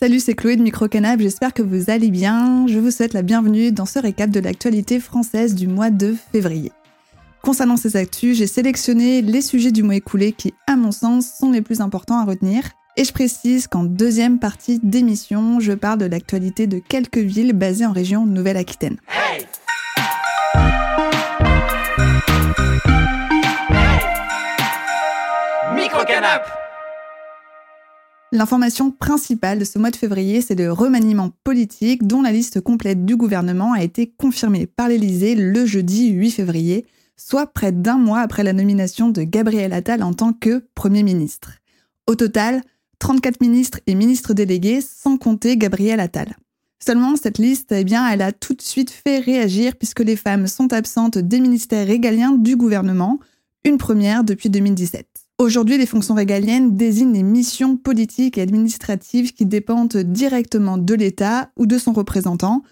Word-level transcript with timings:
Salut, 0.00 0.20
c'est 0.20 0.34
Chloé 0.34 0.54
de 0.54 0.62
Microcanap, 0.62 1.18
j'espère 1.18 1.52
que 1.52 1.60
vous 1.60 1.90
allez 1.90 2.12
bien. 2.12 2.68
Je 2.68 2.78
vous 2.78 2.92
souhaite 2.92 3.14
la 3.14 3.22
bienvenue 3.22 3.72
dans 3.72 3.84
ce 3.84 3.98
récap 3.98 4.30
de 4.30 4.38
l'actualité 4.38 5.00
française 5.00 5.56
du 5.56 5.66
mois 5.66 5.90
de 5.90 6.14
février. 6.30 6.70
Concernant 7.42 7.76
ces 7.76 7.96
actus, 7.96 8.38
j'ai 8.38 8.46
sélectionné 8.46 9.22
les 9.22 9.40
sujets 9.42 9.72
du 9.72 9.82
mois 9.82 9.96
écoulé 9.96 10.30
qui, 10.30 10.54
à 10.68 10.76
mon 10.76 10.92
sens, 10.92 11.32
sont 11.40 11.50
les 11.50 11.62
plus 11.62 11.80
importants 11.80 12.20
à 12.20 12.24
retenir. 12.24 12.62
Et 12.96 13.02
je 13.02 13.12
précise 13.12 13.66
qu'en 13.66 13.82
deuxième 13.82 14.38
partie 14.38 14.78
d'émission, 14.80 15.58
je 15.58 15.72
parle 15.72 15.98
de 15.98 16.06
l'actualité 16.06 16.68
de 16.68 16.78
quelques 16.78 17.18
villes 17.18 17.52
basées 17.52 17.84
en 17.84 17.92
région 17.92 18.24
Nouvelle-Aquitaine. 18.24 18.98
Hey 19.08 19.46
L'information 28.30 28.90
principale 28.90 29.58
de 29.58 29.64
ce 29.64 29.78
mois 29.78 29.90
de 29.90 29.96
février, 29.96 30.42
c'est 30.42 30.54
le 30.54 30.70
remaniement 30.70 31.30
politique 31.44 32.06
dont 32.06 32.20
la 32.20 32.30
liste 32.30 32.60
complète 32.60 33.06
du 33.06 33.16
gouvernement 33.16 33.72
a 33.72 33.82
été 33.82 34.12
confirmée 34.18 34.66
par 34.66 34.88
l'Élysée 34.88 35.34
le 35.34 35.64
jeudi 35.64 36.10
8 36.10 36.32
février, 36.32 36.86
soit 37.16 37.46
près 37.46 37.72
d'un 37.72 37.96
mois 37.96 38.20
après 38.20 38.42
la 38.42 38.52
nomination 38.52 39.08
de 39.08 39.22
Gabriel 39.22 39.72
Attal 39.72 40.02
en 40.02 40.12
tant 40.12 40.34
que 40.34 40.62
Premier 40.74 41.02
ministre. 41.02 41.52
Au 42.06 42.16
total, 42.16 42.60
34 42.98 43.40
ministres 43.40 43.80
et 43.86 43.94
ministres 43.94 44.34
délégués 44.34 44.82
sans 44.82 45.16
compter 45.16 45.56
Gabriel 45.56 45.98
Attal. 45.98 46.36
Seulement, 46.84 47.16
cette 47.16 47.38
liste, 47.38 47.72
eh 47.72 47.84
bien, 47.84 48.06
elle 48.08 48.22
a 48.22 48.32
tout 48.32 48.52
de 48.52 48.62
suite 48.62 48.90
fait 48.90 49.20
réagir 49.20 49.74
puisque 49.76 50.00
les 50.00 50.16
femmes 50.16 50.46
sont 50.48 50.74
absentes 50.74 51.16
des 51.16 51.40
ministères 51.40 51.86
régaliens 51.86 52.32
du 52.32 52.56
gouvernement, 52.56 53.20
une 53.64 53.78
première 53.78 54.22
depuis 54.22 54.50
2017. 54.50 55.27
Aujourd'hui, 55.40 55.78
les 55.78 55.86
fonctions 55.86 56.14
régaliennes 56.14 56.76
désignent 56.76 57.12
les 57.12 57.22
missions 57.22 57.76
politiques 57.76 58.38
et 58.38 58.42
administratives 58.42 59.32
qui 59.32 59.46
dépendent 59.46 59.96
directement 59.96 60.78
de 60.78 60.94
l'État 60.94 61.50
ou 61.56 61.66
de 61.66 61.78
son 61.78 61.92
représentant, 61.92 62.64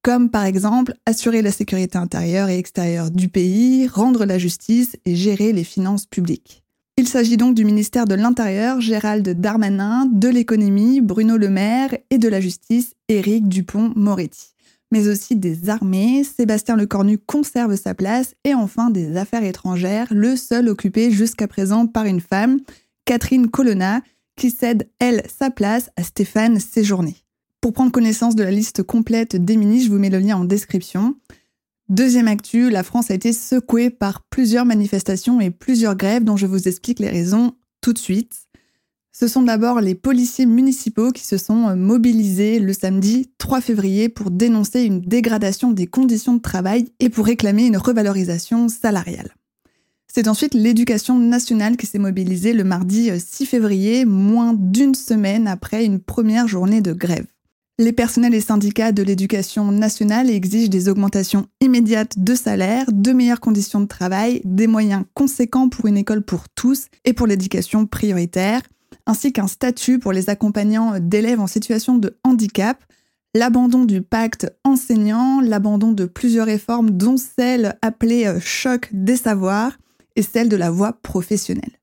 comme 0.00 0.30
par 0.30 0.46
exemple 0.46 0.94
assurer 1.04 1.42
la 1.42 1.52
sécurité 1.52 1.98
intérieure 1.98 2.48
et 2.48 2.56
extérieure 2.56 3.10
du 3.10 3.28
pays, 3.28 3.86
rendre 3.88 4.24
la 4.24 4.38
justice 4.38 4.96
et 5.04 5.14
gérer 5.14 5.52
les 5.52 5.64
finances 5.64 6.06
publiques. 6.06 6.62
Il 6.96 7.08
s'agit 7.08 7.36
donc 7.36 7.54
du 7.54 7.66
ministère 7.66 8.06
de 8.06 8.14
l'Intérieur, 8.14 8.80
Gérald 8.80 9.28
Darmanin, 9.38 10.06
de 10.06 10.28
l'économie, 10.28 11.02
Bruno 11.02 11.36
Le 11.36 11.50
Maire, 11.50 11.94
et 12.08 12.16
de 12.16 12.28
la 12.28 12.40
justice, 12.40 12.94
Éric 13.08 13.48
Dupont-Moretti 13.48 14.53
mais 14.92 15.08
aussi 15.08 15.36
des 15.36 15.68
armées. 15.68 16.24
Sébastien 16.24 16.76
Lecornu 16.76 17.18
conserve 17.18 17.76
sa 17.76 17.94
place 17.94 18.34
et 18.44 18.54
enfin 18.54 18.90
des 18.90 19.16
affaires 19.16 19.44
étrangères, 19.44 20.08
le 20.10 20.36
seul 20.36 20.68
occupé 20.68 21.10
jusqu'à 21.10 21.48
présent 21.48 21.86
par 21.86 22.04
une 22.04 22.20
femme, 22.20 22.60
Catherine 23.04 23.50
Colonna, 23.50 24.00
qui 24.36 24.50
cède, 24.50 24.88
elle, 24.98 25.22
sa 25.28 25.50
place 25.50 25.90
à 25.96 26.02
Stéphane 26.02 26.58
Séjourné. 26.58 27.16
Pour 27.60 27.72
prendre 27.72 27.92
connaissance 27.92 28.36
de 28.36 28.42
la 28.42 28.50
liste 28.50 28.82
complète 28.82 29.36
des 29.36 29.56
ministres, 29.56 29.86
je 29.86 29.92
vous 29.92 29.98
mets 29.98 30.10
le 30.10 30.18
lien 30.18 30.36
en 30.36 30.44
description. 30.44 31.16
Deuxième 31.88 32.28
actu, 32.28 32.70
la 32.70 32.82
France 32.82 33.10
a 33.10 33.14
été 33.14 33.32
secouée 33.32 33.90
par 33.90 34.22
plusieurs 34.22 34.64
manifestations 34.64 35.40
et 35.40 35.50
plusieurs 35.50 35.96
grèves 35.96 36.24
dont 36.24 36.36
je 36.36 36.46
vous 36.46 36.68
explique 36.68 36.98
les 36.98 37.10
raisons 37.10 37.54
tout 37.80 37.92
de 37.92 37.98
suite. 37.98 38.43
Ce 39.16 39.28
sont 39.28 39.42
d'abord 39.42 39.80
les 39.80 39.94
policiers 39.94 40.44
municipaux 40.44 41.12
qui 41.12 41.24
se 41.24 41.36
sont 41.36 41.68
euh, 41.68 41.76
mobilisés 41.76 42.58
le 42.58 42.72
samedi 42.72 43.30
3 43.38 43.60
février 43.60 44.08
pour 44.08 44.32
dénoncer 44.32 44.82
une 44.82 45.00
dégradation 45.00 45.70
des 45.70 45.86
conditions 45.86 46.34
de 46.34 46.42
travail 46.42 46.86
et 46.98 47.10
pour 47.10 47.26
réclamer 47.26 47.66
une 47.66 47.76
revalorisation 47.76 48.68
salariale. 48.68 49.36
C'est 50.12 50.26
ensuite 50.26 50.54
l'éducation 50.54 51.16
nationale 51.20 51.76
qui 51.76 51.86
s'est 51.86 52.00
mobilisée 52.00 52.54
le 52.54 52.64
mardi 52.64 53.08
6 53.16 53.44
euh, 53.44 53.46
février, 53.46 54.04
moins 54.04 54.52
d'une 54.52 54.96
semaine 54.96 55.46
après 55.46 55.84
une 55.84 56.00
première 56.00 56.48
journée 56.48 56.80
de 56.80 56.92
grève. 56.92 57.26
Les 57.78 57.92
personnels 57.92 58.34
et 58.34 58.40
syndicats 58.40 58.92
de 58.92 59.02
l'éducation 59.04 59.70
nationale 59.70 60.28
exigent 60.28 60.70
des 60.70 60.88
augmentations 60.88 61.46
immédiates 61.60 62.18
de 62.18 62.34
salaire, 62.34 62.86
de 62.92 63.12
meilleures 63.12 63.40
conditions 63.40 63.80
de 63.80 63.86
travail, 63.86 64.40
des 64.44 64.68
moyens 64.68 65.04
conséquents 65.14 65.68
pour 65.68 65.86
une 65.86 65.96
école 65.96 66.22
pour 66.22 66.48
tous 66.48 66.86
et 67.04 67.12
pour 67.12 67.26
l'éducation 67.26 67.86
prioritaire, 67.86 68.60
ainsi 69.06 69.32
qu'un 69.32 69.46
statut 69.46 69.98
pour 69.98 70.12
les 70.12 70.30
accompagnants 70.30 70.98
d'élèves 71.00 71.40
en 71.40 71.46
situation 71.46 71.98
de 71.98 72.16
handicap, 72.24 72.82
l'abandon 73.34 73.84
du 73.84 74.00
pacte 74.00 74.50
enseignant, 74.64 75.40
l'abandon 75.40 75.92
de 75.92 76.04
plusieurs 76.04 76.46
réformes 76.46 76.90
dont 76.90 77.16
celle 77.16 77.76
appelée 77.82 78.26
euh, 78.26 78.40
choc 78.40 78.88
des 78.92 79.16
savoirs 79.16 79.76
et 80.16 80.22
celle 80.22 80.48
de 80.48 80.56
la 80.56 80.70
voie 80.70 80.92
professionnelle. 81.02 81.80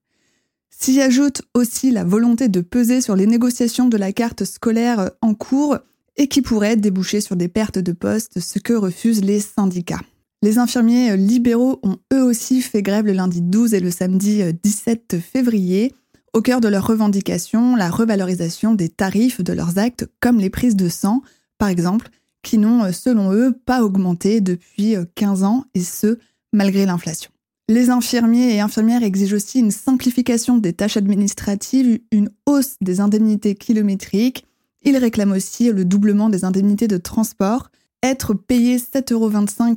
S'y 0.70 1.00
ajoute 1.00 1.42
aussi 1.54 1.90
la 1.90 2.04
volonté 2.04 2.48
de 2.48 2.60
peser 2.60 3.00
sur 3.00 3.14
les 3.14 3.26
négociations 3.26 3.88
de 3.88 3.98
la 3.98 4.12
carte 4.12 4.44
scolaire 4.44 5.00
euh, 5.00 5.08
en 5.20 5.34
cours 5.34 5.76
et 6.16 6.26
qui 6.26 6.42
pourrait 6.42 6.76
déboucher 6.76 7.20
sur 7.20 7.36
des 7.36 7.48
pertes 7.48 7.78
de 7.78 7.92
postes, 7.92 8.40
ce 8.40 8.58
que 8.58 8.72
refusent 8.72 9.22
les 9.22 9.40
syndicats. 9.40 10.00
Les 10.40 10.58
infirmiers 10.58 11.12
euh, 11.12 11.16
libéraux 11.16 11.78
ont 11.82 11.98
eux 12.14 12.22
aussi 12.22 12.62
fait 12.62 12.82
grève 12.82 13.06
le 13.06 13.12
lundi 13.12 13.42
12 13.42 13.74
et 13.74 13.80
le 13.80 13.90
samedi 13.90 14.42
17 14.62 15.18
février. 15.20 15.94
Au 16.34 16.40
cœur 16.40 16.62
de 16.62 16.68
leurs 16.68 16.86
revendications, 16.86 17.76
la 17.76 17.90
revalorisation 17.90 18.74
des 18.74 18.88
tarifs 18.88 19.42
de 19.42 19.52
leurs 19.52 19.76
actes, 19.76 20.08
comme 20.18 20.38
les 20.38 20.48
prises 20.48 20.76
de 20.76 20.88
sang, 20.88 21.20
par 21.58 21.68
exemple, 21.68 22.08
qui 22.42 22.56
n'ont, 22.56 22.84
euh, 22.84 22.92
selon 22.92 23.32
eux, 23.32 23.52
pas 23.66 23.84
augmenté 23.84 24.40
depuis 24.40 24.96
15 25.14 25.42
euh, 25.42 25.46
ans, 25.46 25.64
et 25.74 25.82
ce, 25.82 26.18
malgré 26.54 26.86
l'inflation. 26.86 27.30
Les 27.68 27.90
infirmiers 27.90 28.54
et 28.54 28.60
infirmières 28.60 29.02
exigent 29.02 29.36
aussi 29.36 29.58
une 29.58 29.70
simplification 29.70 30.56
des 30.56 30.72
tâches 30.72 30.96
administratives, 30.96 32.00
une 32.10 32.30
hausse 32.46 32.76
des 32.80 33.00
indemnités 33.00 33.54
kilométriques. 33.54 34.46
Ils 34.84 34.96
réclament 34.96 35.32
aussi 35.32 35.70
le 35.70 35.84
doublement 35.84 36.30
des 36.30 36.44
indemnités 36.44 36.88
de 36.88 36.96
transport. 36.96 37.70
Être 38.02 38.32
payé 38.34 38.78
7,25 38.78 39.12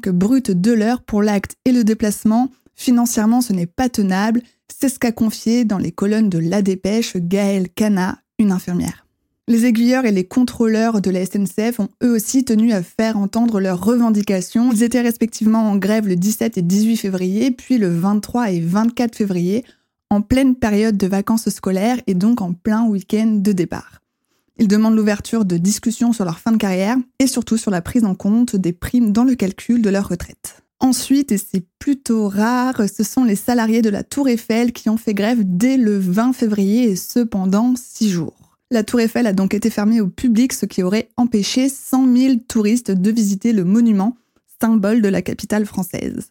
euros 0.08 0.14
brut 0.14 0.52
de 0.52 0.72
l'heure 0.72 1.02
pour 1.04 1.22
l'acte 1.22 1.58
et 1.66 1.72
le 1.72 1.84
déplacement, 1.84 2.50
financièrement, 2.76 3.42
ce 3.42 3.54
n'est 3.54 3.68
pas 3.68 3.90
tenable 3.90 4.42
c'est 4.74 4.90
ce 4.90 5.00
qu'a 5.00 5.12
confié 5.12 5.66
dans 5.66 5.78
les 5.78 5.92
colonnes 5.92 6.30
de 6.30 6.40
La 6.40 6.62
Dépêche 6.62 7.18
Gaëlle 7.18 7.70
Cana, 7.70 8.20
une 8.40 8.52
infirmière. 8.52 9.06
Les 9.48 9.66
aiguilleurs 9.66 10.06
et 10.06 10.12
les 10.12 10.24
contrôleurs 10.24 11.02
de 11.02 11.12
la 11.12 11.24
SNCF 11.24 11.80
ont 11.80 11.90
eux 12.03 12.16
aussi 12.16 12.44
tenu 12.46 12.74
à 12.74 12.81
faire 12.81 13.16
entendre 13.16 13.59
leurs 13.59 13.84
revendications. 13.84 14.72
Ils 14.72 14.81
étaient 14.81 15.02
respectivement 15.02 15.70
en 15.70 15.76
grève 15.76 16.08
le 16.08 16.16
17 16.16 16.58
et 16.58 16.64
18 16.64 16.98
février, 16.98 17.52
puis 17.52 17.78
le 17.78 17.90
23 17.90 18.52
et 18.52 18.59
24 18.59 19.16
février, 19.16 19.64
en 20.09 20.22
pleine 20.22 20.56
période 20.56 20.97
de 20.97 21.06
vacances 21.06 21.50
scolaires 21.50 22.02
et 22.08 22.16
donc 22.16 22.42
en 22.42 22.53
plein 22.53 22.86
week-end 22.86 23.38
de 23.40 23.52
départ. 23.52 24.02
Ils 24.58 24.68
demandent 24.68 24.96
l'ouverture 24.96 25.46
de 25.46 25.58
discussions 25.58 26.12
sur 26.12 26.26
leur 26.26 26.40
fin 26.40 26.52
de 26.52 26.58
carrière 26.58 26.97
et 27.20 27.28
surtout 27.28 27.58
sur 27.58 27.70
la 27.70 27.84
prise 27.84 28.06
en 28.06 28.16
compte 28.16 28.56
des 28.56 28.74
primes 28.74 29.12
dans 29.12 29.26
le 29.26 29.36
calcul 29.36 29.82
de 29.82 29.90
leur 29.92 30.08
retraite. 30.08 30.65
Ensuite, 30.85 31.31
et 31.31 31.40
c'est 31.40 31.66
plutôt 31.79 32.29
rare, 32.29 32.84
ce 32.96 33.03
sont 33.03 33.23
les 33.23 33.35
salariés 33.35 33.81
de 33.81 33.90
la 33.90 34.03
Tour 34.03 34.29
Eiffel 34.29 34.72
qui 34.72 34.88
ont 34.88 34.97
fait 34.97 35.16
grève 35.16 35.40
dès 35.41 35.78
le 35.78 35.97
20 35.97 36.31
février 36.34 36.91
et 36.91 36.96
ce 36.96 37.22
pendant 37.22 37.73
six 37.75 38.07
jours. 38.07 38.56
La 38.69 38.84
Tour 38.84 39.00
Eiffel 39.00 39.25
a 39.25 39.34
donc 39.34 39.56
été 39.56 39.72
fermée 39.72 40.00
au 40.00 40.07
public, 40.07 40.53
ce 40.53 40.68
qui 40.68 40.84
aurait 40.84 41.09
empêché 41.18 41.69
100 41.69 42.16
000 42.16 42.34
touristes 42.47 42.91
de 42.91 43.09
visiter 43.09 43.51
le 43.51 43.63
monument, 43.63 44.16
symbole 44.62 45.01
de 45.01 45.09
la 45.09 45.23
capitale 45.23 45.66
française. 45.66 46.29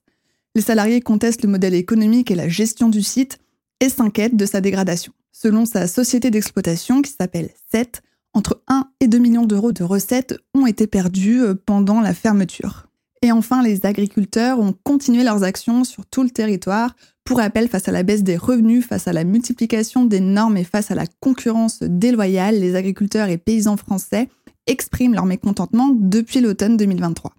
Les 0.54 0.62
salariés 0.62 1.00
contestent 1.00 1.42
le 1.42 1.50
modèle 1.50 1.74
économique 1.74 2.30
et 2.30 2.36
la 2.36 2.48
gestion 2.48 2.88
du 2.88 3.02
site 3.02 3.40
et 3.80 3.88
s'inquiètent 3.88 4.36
de 4.36 4.46
sa 4.46 4.60
dégradation. 4.60 5.12
Selon 5.32 5.66
sa 5.66 5.88
société 5.88 6.30
d'exploitation, 6.30 7.02
qui 7.02 7.10
s'appelle 7.10 7.50
SET, 7.72 8.02
entre 8.34 8.62
1 8.68 8.88
et 9.00 9.08
2 9.08 9.18
millions 9.18 9.46
d'euros 9.46 9.72
de 9.72 9.82
recettes 9.82 10.36
ont 10.54 10.66
été 10.66 10.86
perdus 10.86 11.42
euh, 11.42 11.54
pendant 11.56 12.00
la 12.00 12.14
fermeture. 12.14 12.86
Et 13.24 13.32
enfin, 13.32 13.62
les 13.62 13.86
agriculteurs 13.86 14.60
ont 14.60 14.74
continué 14.84 15.24
leurs 15.24 15.44
actions 15.44 15.84
sur 15.84 16.04
tout 16.04 16.22
le 16.22 16.28
territoire. 16.28 16.94
Pour 17.24 17.38
rappel, 17.38 17.68
face 17.68 17.88
à 17.88 17.90
la 17.90 18.02
baisse 18.02 18.22
des 18.22 18.36
revenus, 18.36 18.84
face 18.84 19.08
à 19.08 19.14
la 19.14 19.24
multiplication 19.24 20.04
des 20.04 20.20
normes 20.20 20.58
et 20.58 20.64
face 20.64 20.90
à 20.90 20.94
la 20.94 21.06
concurrence 21.20 21.82
déloyale, 21.82 22.60
les 22.60 22.74
agriculteurs 22.74 23.30
et 23.30 23.38
paysans 23.38 23.78
français 23.78 24.28
expriment 24.66 25.14
leur 25.14 25.24
mécontentement 25.24 25.96
depuis 25.98 26.42
l'automne 26.42 26.76
2023. 26.76 27.32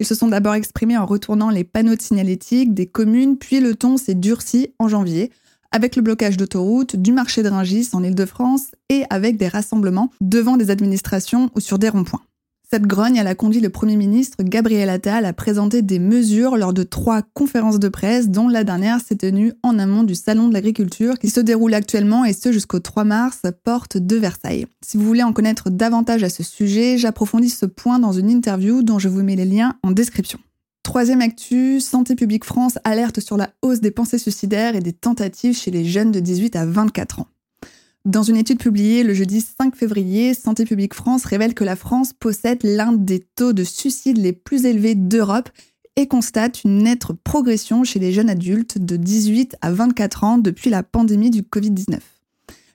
Ils 0.00 0.06
se 0.06 0.16
sont 0.16 0.26
d'abord 0.26 0.54
exprimés 0.54 0.98
en 0.98 1.06
retournant 1.06 1.50
les 1.50 1.62
panneaux 1.62 1.94
de 1.94 2.02
signalétique 2.02 2.74
des 2.74 2.86
communes, 2.86 3.36
puis 3.38 3.60
le 3.60 3.76
ton 3.76 3.98
s'est 3.98 4.16
durci 4.16 4.74
en 4.80 4.88
janvier, 4.88 5.30
avec 5.70 5.94
le 5.94 6.02
blocage 6.02 6.36
d'autoroutes, 6.36 6.96
du 6.96 7.12
marché 7.12 7.44
de 7.44 7.48
Ringis 7.48 7.90
en 7.92 8.02
Ile-de-France 8.02 8.72
et 8.88 9.04
avec 9.08 9.36
des 9.36 9.46
rassemblements 9.46 10.10
devant 10.20 10.56
des 10.56 10.70
administrations 10.70 11.48
ou 11.54 11.60
sur 11.60 11.78
des 11.78 11.90
ronds-points. 11.90 12.22
Cette 12.74 12.86
grogne, 12.86 13.20
a 13.20 13.34
conduit 13.34 13.60
le 13.60 13.68
Premier 13.68 13.96
ministre 13.96 14.38
Gabriel 14.42 14.88
Attal 14.88 15.26
à 15.26 15.34
présenter 15.34 15.82
des 15.82 15.98
mesures 15.98 16.56
lors 16.56 16.72
de 16.72 16.84
trois 16.84 17.20
conférences 17.20 17.78
de 17.78 17.88
presse, 17.90 18.30
dont 18.30 18.48
la 18.48 18.64
dernière 18.64 18.98
s'est 18.98 19.16
tenue 19.16 19.52
en 19.62 19.78
amont 19.78 20.04
du 20.04 20.14
Salon 20.14 20.48
de 20.48 20.54
l'agriculture 20.54 21.18
qui 21.18 21.28
se 21.28 21.40
déroule 21.40 21.74
actuellement 21.74 22.24
et 22.24 22.32
ce 22.32 22.50
jusqu'au 22.50 22.80
3 22.80 23.04
mars, 23.04 23.42
porte 23.62 23.98
de 23.98 24.16
Versailles. 24.16 24.64
Si 24.82 24.96
vous 24.96 25.04
voulez 25.04 25.22
en 25.22 25.34
connaître 25.34 25.68
davantage 25.68 26.22
à 26.22 26.30
ce 26.30 26.42
sujet, 26.42 26.96
j'approfondis 26.96 27.50
ce 27.50 27.66
point 27.66 27.98
dans 27.98 28.12
une 28.12 28.30
interview 28.30 28.82
dont 28.82 28.98
je 28.98 29.10
vous 29.10 29.22
mets 29.22 29.36
les 29.36 29.44
liens 29.44 29.76
en 29.82 29.90
description. 29.90 30.38
Troisième 30.82 31.20
actu, 31.20 31.78
Santé 31.78 32.16
publique 32.16 32.46
France 32.46 32.78
alerte 32.84 33.20
sur 33.20 33.36
la 33.36 33.50
hausse 33.60 33.82
des 33.82 33.90
pensées 33.90 34.16
suicidaires 34.16 34.76
et 34.76 34.80
des 34.80 34.94
tentatives 34.94 35.58
chez 35.58 35.70
les 35.70 35.84
jeunes 35.84 36.10
de 36.10 36.20
18 36.20 36.56
à 36.56 36.64
24 36.64 37.20
ans. 37.20 37.26
Dans 38.04 38.24
une 38.24 38.36
étude 38.36 38.58
publiée 38.58 39.04
le 39.04 39.14
jeudi 39.14 39.40
5 39.40 39.76
février, 39.76 40.34
Santé 40.34 40.64
publique 40.64 40.94
France 40.94 41.24
révèle 41.24 41.54
que 41.54 41.62
la 41.62 41.76
France 41.76 42.12
possède 42.12 42.58
l'un 42.64 42.92
des 42.92 43.20
taux 43.20 43.52
de 43.52 43.62
suicide 43.62 44.18
les 44.18 44.32
plus 44.32 44.64
élevés 44.64 44.96
d'Europe 44.96 45.48
et 45.94 46.08
constate 46.08 46.64
une 46.64 46.78
nette 46.78 47.04
progression 47.22 47.84
chez 47.84 48.00
les 48.00 48.12
jeunes 48.12 48.30
adultes 48.30 48.78
de 48.78 48.96
18 48.96 49.56
à 49.60 49.70
24 49.70 50.24
ans 50.24 50.38
depuis 50.38 50.68
la 50.68 50.82
pandémie 50.82 51.30
du 51.30 51.42
Covid-19. 51.42 51.98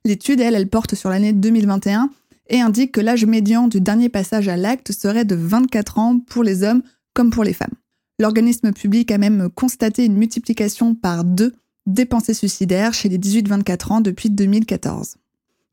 L'étude, 0.06 0.39
elle, 0.39 0.56
elle 0.56 0.69
porte 0.69 0.95
sur 0.95 1.09
l'année 1.09 1.33
2021 1.33 2.09
et 2.50 2.62
indique 2.62 2.94
que 2.94 3.01
l'âge 3.01 3.25
médian 3.25 3.68
du 3.68 3.81
dernier 3.81 4.07
passage 4.07 4.47
à 4.47 4.56
l'acte 4.56 4.94
serait 4.94 5.25
de 5.25 5.35
24 5.35 6.00
ans 6.00 6.19
pour 6.19 6.44
les 6.44 6.63
hommes 6.63 6.83
comme 7.13 7.31
pour 7.31 7.44
les 7.44 7.51
femmes. 7.51 7.73
L'organisme 8.18 8.71
public 8.71 9.12
a 9.12 9.18
même 9.18 9.50
constaté 9.53 10.06
une 10.06 10.15
multiplication 10.15 10.95
par 10.95 11.25
deux 11.25 11.53
des 11.88 12.06
pensées 12.06 12.36
suicidaires 12.36 12.94
chez 12.94 13.10
les 13.10 13.18
18-24 13.18 13.94
ans 13.94 14.01
depuis 14.01 14.30
2014. 14.30 15.16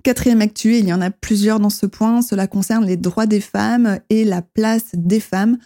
Quatrième 0.02 0.40
actu, 0.40 0.76
il 0.76 0.86
y 0.86 0.92
en 0.92 1.00
a 1.00 1.10
plusieurs 1.10 1.60
dans 1.60 1.70
ce 1.70 1.86
point, 1.86 2.22
cela 2.22 2.46
concerne 2.46 2.86
les 2.86 2.96
droits 2.96 3.26
des 3.26 3.40
femmes 3.40 3.98
et 4.10 4.24
la 4.24 4.42
place 4.42 4.90
des 4.94 5.20
femmes. 5.20 5.58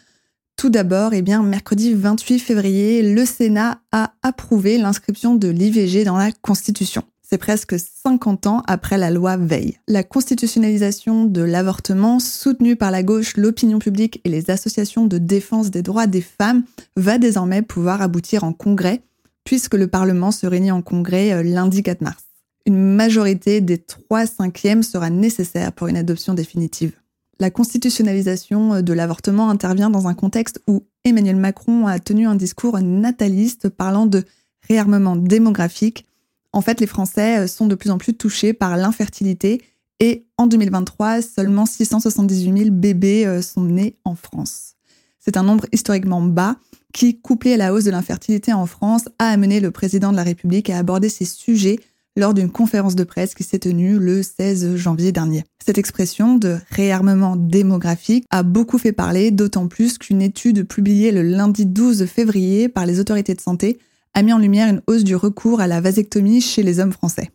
Tout 0.57 0.71
d'abord, 0.71 1.13
eh 1.13 1.23
bien, 1.23 1.43
mercredi 1.43 1.93
28 1.95 2.39
février, 2.39 3.03
le 3.03 3.25
Sénat 3.25 3.81
a 3.93 4.13
approuvé 4.23 4.79
l'inscription 4.79 5.35
de 5.35 5.49
l'IVG 5.49 6.05
dans 6.05 6.17
la 6.17 6.33
Constitution. 6.33 7.03
C'est 7.23 7.39
presque 7.39 7.77
50 7.79 8.47
ans 8.47 8.63
après 8.67 8.97
la 8.97 9.11
loi 9.11 9.37
Veil. 9.37 9.77
La 9.87 10.03
constitutionnalisation 10.03 11.27
de 11.27 11.43
l'avortement, 11.43 12.21
soutenue 12.21 12.75
par 12.75 12.91
la 12.91 13.03
gauche, 13.03 13.37
l'opinion 13.37 13.79
publique 13.79 14.21
et 14.25 14.31
les 14.31 14.51
associations 14.51 15.05
de 15.05 15.19
défense 15.19 15.71
des 15.71 15.83
droits 15.83 16.07
des 16.07 16.23
femmes, 16.23 16.63
va 16.97 17.19
désormais 17.19 17.61
pouvoir 17.61 18.01
aboutir 18.01 18.45
en 18.45 18.55
congrès, 18.55 19.03
puisque 19.49 19.77
le 19.77 19.87
Parlement 19.87 20.31
se 20.31 20.47
réunit 20.47 20.73
en 20.73 20.83
congrès 20.83 21.33
euh, 21.33 21.43
lundi 21.43 21.83
4 21.83 22.03
mars. 22.03 22.23
Une 22.67 22.77
majorité 22.77 23.63
des 23.63 23.79
3 23.79 24.27
cinquièmes 24.27 24.83
sera 24.83 25.09
nécessaire 25.09 25.73
pour 25.73 25.87
une 25.87 25.97
adoption 25.97 26.35
définitive. 26.35 26.93
La 27.41 27.51
constitutionnalisation 27.51 28.75
euh, 28.75 28.83
de 28.83 28.93
l'avortement 28.93 29.49
intervient 29.49 29.89
dans 29.89 30.07
un 30.07 30.13
contexte 30.13 30.61
où 30.69 30.85
Emmanuel 31.03 31.37
Macron 31.37 31.87
a 31.87 31.99
tenu 31.99 32.27
un 32.27 32.35
discours 32.35 32.79
nataliste 32.79 33.71
parlant 33.71 34.05
de 34.05 34.23
réarmement 34.69 35.17
démographique 35.17 36.05
en 36.53 36.61
fait, 36.61 36.81
les 36.81 36.87
Français 36.87 37.39
euh, 37.39 37.47
sont 37.47 37.69
de 37.69 37.75
plus 37.75 37.91
en 37.91 37.97
plus 37.97 38.13
touchés 38.15 38.53
par 38.53 38.77
l'infertilité 38.77 39.63
et 39.99 40.27
en 40.37 40.47
2023, 40.47 41.23
seulement 41.23 41.65
678 41.65 42.65
000 42.65 42.71
bébés 42.71 43.41
sont 43.43 43.63
nés 43.63 43.97
en 44.05 44.15
France. 44.15 44.78
C'est 45.29 45.37
un 45.37 45.43
nombre 45.43 45.67
historiquement 45.73 46.23
bas 46.23 46.57
qui, 46.95 47.21
couplé 47.21 47.53
à 47.53 47.57
la 47.59 47.75
hausse 47.75 47.85
de 47.85 47.91
l'infertilité 47.91 48.55
en 48.55 48.65
France, 48.65 49.11
a 49.19 49.29
amené 49.29 49.61
le 49.61 49.71
président 49.71 50.11
de 50.11 50.17
la 50.17 50.23
République 50.23 50.71
à 50.71 50.79
aborder 50.79 51.11
ces 51.11 51.27
sujets 51.27 51.79
lors 52.17 52.33
d'une 52.33 52.49
conférence 52.49 52.97
de 52.97 53.05
presse 53.05 53.35
qui 53.35 53.45
s'est 53.45 53.59
tenue 53.59 53.99
le 53.99 54.23
16 54.23 54.77
janvier 54.77 55.13
dernier. 55.13 55.45
Cette 55.63 55.77
expression 55.77 56.37
de 56.37 56.57
réarmement 56.71 57.37
démographique 57.37 58.25
a 58.31 58.43
beaucoup 58.43 58.79
fait 58.79 58.93
parler, 58.93 59.31
d'autant 59.31 59.69
plus 59.69 59.99
qu'une 59.99 60.23
étude 60.23 60.67
publiée 60.67 61.13
le 61.13 61.21
lundi 61.21 61.67
12 61.67 62.07
février 62.07 62.71
par 62.71 62.87
les 62.87 62.99
autorités 62.99 63.35
de 63.35 63.43
santé 63.43 63.79
a 64.15 64.23
mis 64.23 64.33
en 64.33 64.39
lumière 64.39 64.71
une 64.71 64.81
hausse 64.87 65.05
du 65.05 65.15
recours 65.15 65.61
à 65.61 65.67
la 65.67 65.83
vasectomie 65.83 66.41
chez 66.41 66.63
les 66.63 66.81
hommes 66.81 66.93
français. 66.93 67.31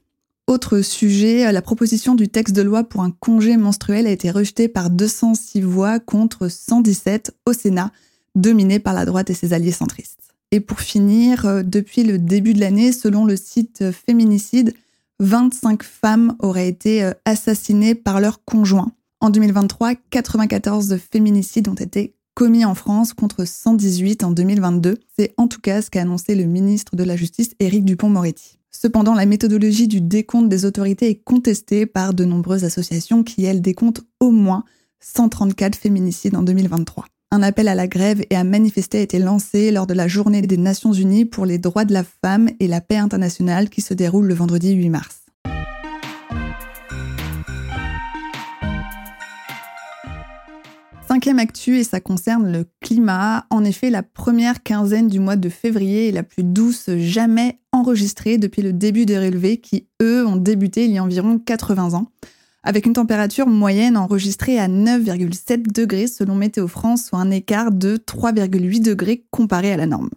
Autre 0.46 0.82
sujet, 0.82 1.50
la 1.52 1.62
proposition 1.62 2.16
du 2.16 2.28
texte 2.28 2.54
de 2.54 2.62
loi 2.62 2.84
pour 2.84 3.02
un 3.02 3.12
congé 3.12 3.56
menstruel 3.56 4.06
a 4.08 4.12
été 4.12 4.30
rejetée 4.30 4.68
par 4.68 4.90
206 4.90 5.62
voix 5.62 6.00
contre 6.00 6.50
117 6.50 7.34
au 7.46 7.54
Sénat, 7.54 7.94
dominé 8.36 8.80
par 8.80 8.94
la 8.94 9.06
droite 9.06 9.30
et 9.30 9.34
ses 9.34 9.54
alliés 9.54 9.72
centristes. 9.72 10.36
Et 10.52 10.60
pour 10.60 10.82
finir, 10.82 11.46
euh, 11.46 11.64
depuis 11.64 12.04
le 12.04 12.20
début 12.20 12.54
de 12.54 12.60
l'année, 12.60 12.92
selon 12.92 13.26
le 13.26 13.38
site 13.38 13.92
Féminicide, 13.92 14.74
25 15.20 15.82
femmes 15.82 16.36
auraient 16.40 16.68
été 16.68 17.04
euh, 17.04 17.14
assassinées 17.24 17.96
par 17.96 18.20
leur 18.20 18.44
conjoint. 18.44 18.92
En 19.22 19.30
2023, 19.30 19.96
94 20.10 20.98
féminicides 20.98 21.70
ont 21.70 21.74
été 21.74 22.16
commis 22.36 22.66
en 22.66 22.76
France 22.76 23.14
contre 23.14 23.46
118 23.46 24.26
en 24.26 24.32
2022. 24.32 24.98
C'est 25.18 25.34
en 25.38 25.48
tout 25.48 25.62
cas 25.62 25.82
ce 25.82 25.90
qu'a 25.90 26.02
annoncé 26.02 26.36
le 26.36 26.44
ministre 26.44 26.98
de 26.98 27.04
la 27.04 27.16
Justice, 27.16 27.56
Éric 27.60 27.86
Dupont-Moretti. 27.86 28.60
Cependant, 28.76 29.14
la 29.14 29.28
méthodologie 29.28 29.88
du 29.88 30.02
décompte 30.02 30.50
des 30.50 30.66
autorités 30.66 31.08
est 31.08 31.24
contestée 31.24 31.86
par 31.86 32.14
de 32.14 32.26
nombreuses 32.26 32.66
associations 32.66 33.24
qui, 33.24 33.46
elles, 33.46 33.62
décomptent 33.62 34.02
au 34.20 34.32
moins 34.32 34.66
134 35.00 35.76
féminicides 35.76 36.36
en 36.36 36.42
2023. 36.42 37.06
Un 37.32 37.44
appel 37.44 37.68
à 37.68 37.76
la 37.76 37.88
grève 37.88 38.24
et 38.30 38.36
à 38.36 38.44
manifester 38.44 38.98
a 38.98 39.02
été 39.02 39.20
lancé 39.20 39.72
lors 39.72 39.88
de 39.88 39.94
la 39.94 40.08
journée 40.08 40.42
des 40.42 40.58
Nations 40.58 40.92
Unies 40.92 41.26
pour 41.26 41.46
les 41.46 41.60
droits 41.60 41.86
de 41.86 41.94
la 41.94 42.04
femme 42.04 42.50
et 42.60 42.68
la 42.68 42.82
paix 42.82 42.98
internationale 42.98 43.70
qui 43.70 43.82
se 43.82 43.94
déroule 43.94 44.28
le 44.28 44.34
vendredi 44.34 44.74
8 44.74 44.90
mars. 44.90 45.20
Cinquième 51.08 51.40
actu, 51.40 51.78
et 51.78 51.84
ça 51.84 52.00
concerne 52.00 52.52
le 52.52 52.66
climat. 52.82 53.46
En 53.52 53.64
effet, 53.64 53.92
la 53.92 54.02
première 54.02 54.64
quinzaine 54.64 55.08
du 55.08 55.20
mois 55.20 55.36
de 55.36 55.50
février 55.50 56.10
est 56.10 56.12
la 56.12 56.24
plus 56.24 56.44
douce 56.44 56.90
jamais 56.98 57.60
enregistrée 57.84 58.38
depuis 58.38 58.62
le 58.62 58.72
début 58.72 59.06
des 59.06 59.20
relevés 59.20 59.58
qui, 59.58 59.88
eux, 60.02 60.26
ont 60.26 60.38
débuté 60.38 60.86
il 60.86 60.92
y 60.92 60.98
a 60.98 61.04
environ 61.04 61.38
80 61.38 61.94
ans, 61.94 62.08
avec 62.64 62.86
une 62.86 62.94
température 62.94 63.46
moyenne 63.46 63.98
enregistrée 63.98 64.58
à 64.58 64.70
9,7 64.70 65.74
degrés 65.74 66.08
selon 66.08 66.36
Météo 66.36 66.70
France, 66.70 67.06
soit 67.06 67.20
un 67.20 67.30
écart 67.30 67.72
de 67.72 67.98
3,8 67.98 68.82
degrés 68.82 69.26
comparé 69.32 69.74
à 69.74 69.78
la 69.78 69.86
norme. 69.86 70.10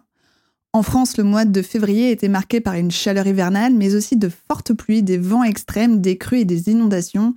En 0.71 0.81
France, 0.81 1.17
le 1.17 1.25
mois 1.25 1.43
de 1.43 1.61
février 1.61 2.11
était 2.11 2.29
marqué 2.29 2.61
par 2.61 2.75
une 2.75 2.91
chaleur 2.91 3.27
hivernale, 3.27 3.73
mais 3.73 3.95
aussi 3.95 4.15
de 4.15 4.29
fortes 4.29 4.73
pluies, 4.73 5.03
des 5.03 5.17
vents 5.17 5.43
extrêmes, 5.43 5.99
des 5.99 6.17
crues 6.17 6.39
et 6.39 6.45
des 6.45 6.69
inondations, 6.69 7.33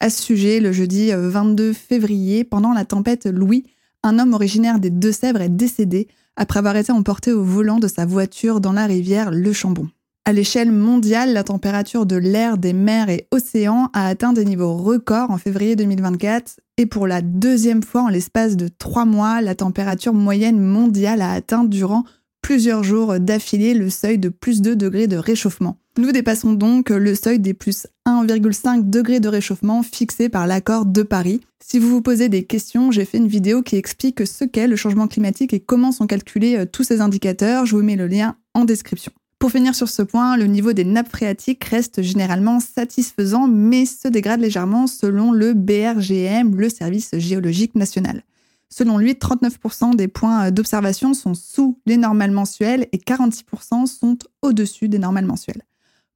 à 0.00 0.10
ce 0.10 0.22
sujet, 0.22 0.60
le 0.60 0.72
jeudi 0.72 1.10
22 1.12 1.70
euh, 1.70 1.72
février, 1.74 2.44
pendant 2.44 2.72
la 2.72 2.84
tempête 2.84 3.26
Louis, 3.26 3.64
un 4.04 4.18
homme 4.18 4.34
originaire 4.34 4.78
des 4.78 4.90
Deux-Sèvres 4.90 5.40
est 5.40 5.48
décédé 5.48 6.06
après 6.36 6.58
avoir 6.58 6.76
été 6.76 6.92
emporté 6.92 7.32
au 7.32 7.42
volant 7.42 7.78
de 7.78 7.88
sa 7.88 8.06
voiture 8.06 8.60
dans 8.60 8.72
la 8.72 8.86
rivière 8.86 9.30
Le 9.30 9.52
Chambon. 9.52 9.88
À 10.26 10.32
l'échelle 10.32 10.70
mondiale, 10.70 11.32
la 11.32 11.44
température 11.44 12.06
de 12.06 12.16
l'air, 12.16 12.56
des 12.56 12.72
mers 12.72 13.10
et 13.10 13.26
océans 13.30 13.90
a 13.92 14.06
atteint 14.06 14.32
des 14.32 14.44
niveaux 14.44 14.76
records 14.76 15.30
en 15.30 15.38
février 15.38 15.74
2024 15.76 16.60
et 16.76 16.86
pour 16.86 17.06
la 17.06 17.20
deuxième 17.20 17.82
fois 17.82 18.02
en 18.02 18.08
l'espace 18.08 18.56
de 18.56 18.68
trois 18.68 19.04
mois, 19.04 19.40
la 19.40 19.54
température 19.54 20.14
moyenne 20.14 20.60
mondiale 20.60 21.20
a 21.20 21.32
atteint 21.32 21.64
durant 21.64 22.04
plusieurs 22.42 22.84
jours 22.84 23.20
d'affilée 23.20 23.74
le 23.74 23.90
seuil 23.90 24.18
de 24.18 24.28
plus 24.28 24.60
2 24.60 24.76
degrés 24.76 25.06
de 25.06 25.16
réchauffement. 25.16 25.78
Nous 25.96 26.10
dépassons 26.10 26.54
donc 26.54 26.90
le 26.90 27.14
seuil 27.14 27.38
des 27.38 27.54
plus 27.54 27.86
1,5 28.04 28.90
degrés 28.90 29.20
de 29.20 29.28
réchauffement 29.28 29.84
fixé 29.84 30.28
par 30.28 30.48
l'accord 30.48 30.86
de 30.86 31.04
Paris. 31.04 31.40
Si 31.64 31.78
vous 31.78 31.88
vous 31.88 32.02
posez 32.02 32.28
des 32.28 32.42
questions, 32.42 32.90
j'ai 32.90 33.04
fait 33.04 33.18
une 33.18 33.28
vidéo 33.28 33.62
qui 33.62 33.76
explique 33.76 34.26
ce 34.26 34.44
qu'est 34.44 34.66
le 34.66 34.74
changement 34.74 35.06
climatique 35.06 35.54
et 35.54 35.60
comment 35.60 35.92
sont 35.92 36.08
calculés 36.08 36.56
euh, 36.56 36.66
tous 36.66 36.82
ces 36.82 37.00
indicateurs. 37.00 37.64
Je 37.64 37.76
vous 37.76 37.82
mets 37.84 37.94
le 37.94 38.08
lien 38.08 38.34
en 38.54 38.64
description. 38.64 39.12
Pour 39.38 39.52
finir 39.52 39.76
sur 39.76 39.88
ce 39.88 40.02
point, 40.02 40.36
le 40.36 40.46
niveau 40.46 40.72
des 40.72 40.84
nappes 40.84 41.10
phréatiques 41.10 41.62
reste 41.62 42.02
généralement 42.02 42.58
satisfaisant, 42.58 43.46
mais 43.46 43.86
se 43.86 44.08
dégrade 44.08 44.40
légèrement 44.40 44.88
selon 44.88 45.30
le 45.30 45.54
BRGM, 45.54 46.56
le 46.56 46.70
Service 46.70 47.10
géologique 47.16 47.76
national. 47.76 48.24
Selon 48.68 48.98
lui, 48.98 49.12
39% 49.12 49.94
des 49.94 50.08
points 50.08 50.50
d'observation 50.50 51.14
sont 51.14 51.34
sous 51.34 51.78
les 51.86 51.98
normales 51.98 52.32
mensuelles 52.32 52.88
et 52.90 52.98
46% 52.98 53.86
sont 53.86 54.18
au-dessus 54.42 54.88
des 54.88 54.98
normales 54.98 55.26
mensuelles. 55.26 55.62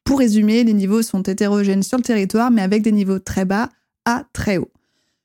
Pour 0.08 0.20
résumer, 0.20 0.64
les 0.64 0.72
niveaux 0.72 1.02
sont 1.02 1.22
hétérogènes 1.22 1.82
sur 1.82 1.98
le 1.98 2.02
territoire, 2.02 2.50
mais 2.50 2.62
avec 2.62 2.80
des 2.80 2.92
niveaux 2.92 3.18
très 3.18 3.44
bas 3.44 3.68
à 4.06 4.24
très 4.32 4.56
hauts. 4.56 4.70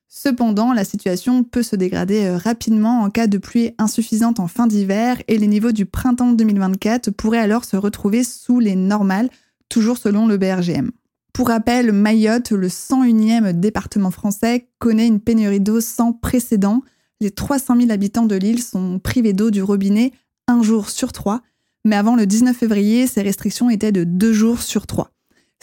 Cependant, 0.08 0.74
la 0.74 0.84
situation 0.84 1.42
peut 1.42 1.62
se 1.62 1.74
dégrader 1.74 2.26
euh, 2.26 2.36
rapidement 2.36 3.00
en 3.00 3.08
cas 3.08 3.26
de 3.26 3.38
pluie 3.38 3.72
insuffisante 3.78 4.40
en 4.40 4.46
fin 4.46 4.66
d'hiver 4.66 5.22
et 5.26 5.38
les 5.38 5.46
niveaux 5.46 5.72
du 5.72 5.86
printemps 5.86 6.32
2024 6.32 7.12
pourraient 7.12 7.38
alors 7.38 7.64
se 7.64 7.78
retrouver 7.78 8.24
sous 8.24 8.60
les 8.60 8.76
normales, 8.76 9.30
toujours 9.70 9.96
selon 9.96 10.26
le 10.26 10.36
BRGM. 10.36 10.90
Pour 11.32 11.48
rappel, 11.48 11.90
Mayotte, 11.90 12.50
le 12.50 12.68
101e 12.68 13.52
département 13.52 14.10
français, 14.10 14.68
connaît 14.80 15.06
une 15.06 15.20
pénurie 15.20 15.60
d'eau 15.60 15.80
sans 15.80 16.12
précédent 16.12 16.82
les 17.22 17.30
300 17.30 17.80
000 17.80 17.90
habitants 17.90 18.26
de 18.26 18.36
l'île 18.36 18.62
sont 18.62 18.98
privés 18.98 19.32
d'eau 19.32 19.50
du 19.50 19.62
robinet 19.62 20.12
un 20.46 20.62
jour 20.62 20.90
sur 20.90 21.10
trois, 21.12 21.40
mais 21.84 21.96
avant 21.96 22.16
le 22.16 22.26
19 22.26 22.56
février, 22.56 23.06
ces 23.06 23.22
restrictions 23.22 23.70
étaient 23.70 23.92
de 23.92 24.04
deux 24.04 24.32
jours 24.32 24.62
sur 24.62 24.86
trois. 24.86 25.10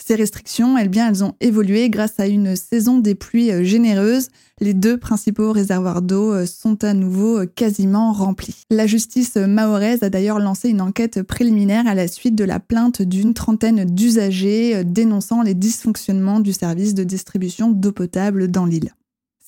Ces 0.04 0.16
restrictions, 0.16 0.76
elles, 0.76 0.88
bien, 0.88 1.08
elles 1.08 1.22
ont 1.22 1.34
évolué 1.40 1.88
grâce 1.88 2.18
à 2.18 2.26
une 2.26 2.56
saison 2.56 2.98
des 2.98 3.14
pluies 3.14 3.52
euh, 3.52 3.62
généreuses. 3.62 4.28
Les 4.60 4.74
deux 4.74 4.96
principaux 4.96 5.52
réservoirs 5.52 6.02
d'eau 6.02 6.32
euh, 6.32 6.44
sont 6.44 6.82
à 6.82 6.92
nouveau 6.92 7.38
euh, 7.38 7.46
quasiment 7.46 8.12
remplis. 8.12 8.64
La 8.70 8.88
justice 8.88 9.36
mahoraise 9.36 10.02
a 10.02 10.10
d'ailleurs 10.10 10.40
lancé 10.40 10.70
une 10.70 10.80
enquête 10.80 11.22
préliminaire 11.22 11.86
à 11.86 11.94
la 11.94 12.08
suite 12.08 12.34
de 12.34 12.44
la 12.44 12.58
plainte 12.58 13.00
d'une 13.00 13.32
trentaine 13.32 13.84
d'usagers 13.84 14.82
dénonçant 14.84 15.42
les 15.42 15.54
dysfonctionnements 15.54 16.40
du 16.40 16.52
service 16.52 16.94
de 16.94 17.04
distribution 17.04 17.70
d'eau 17.70 17.92
potable 17.92 18.48
dans 18.48 18.66
l'île. 18.66 18.92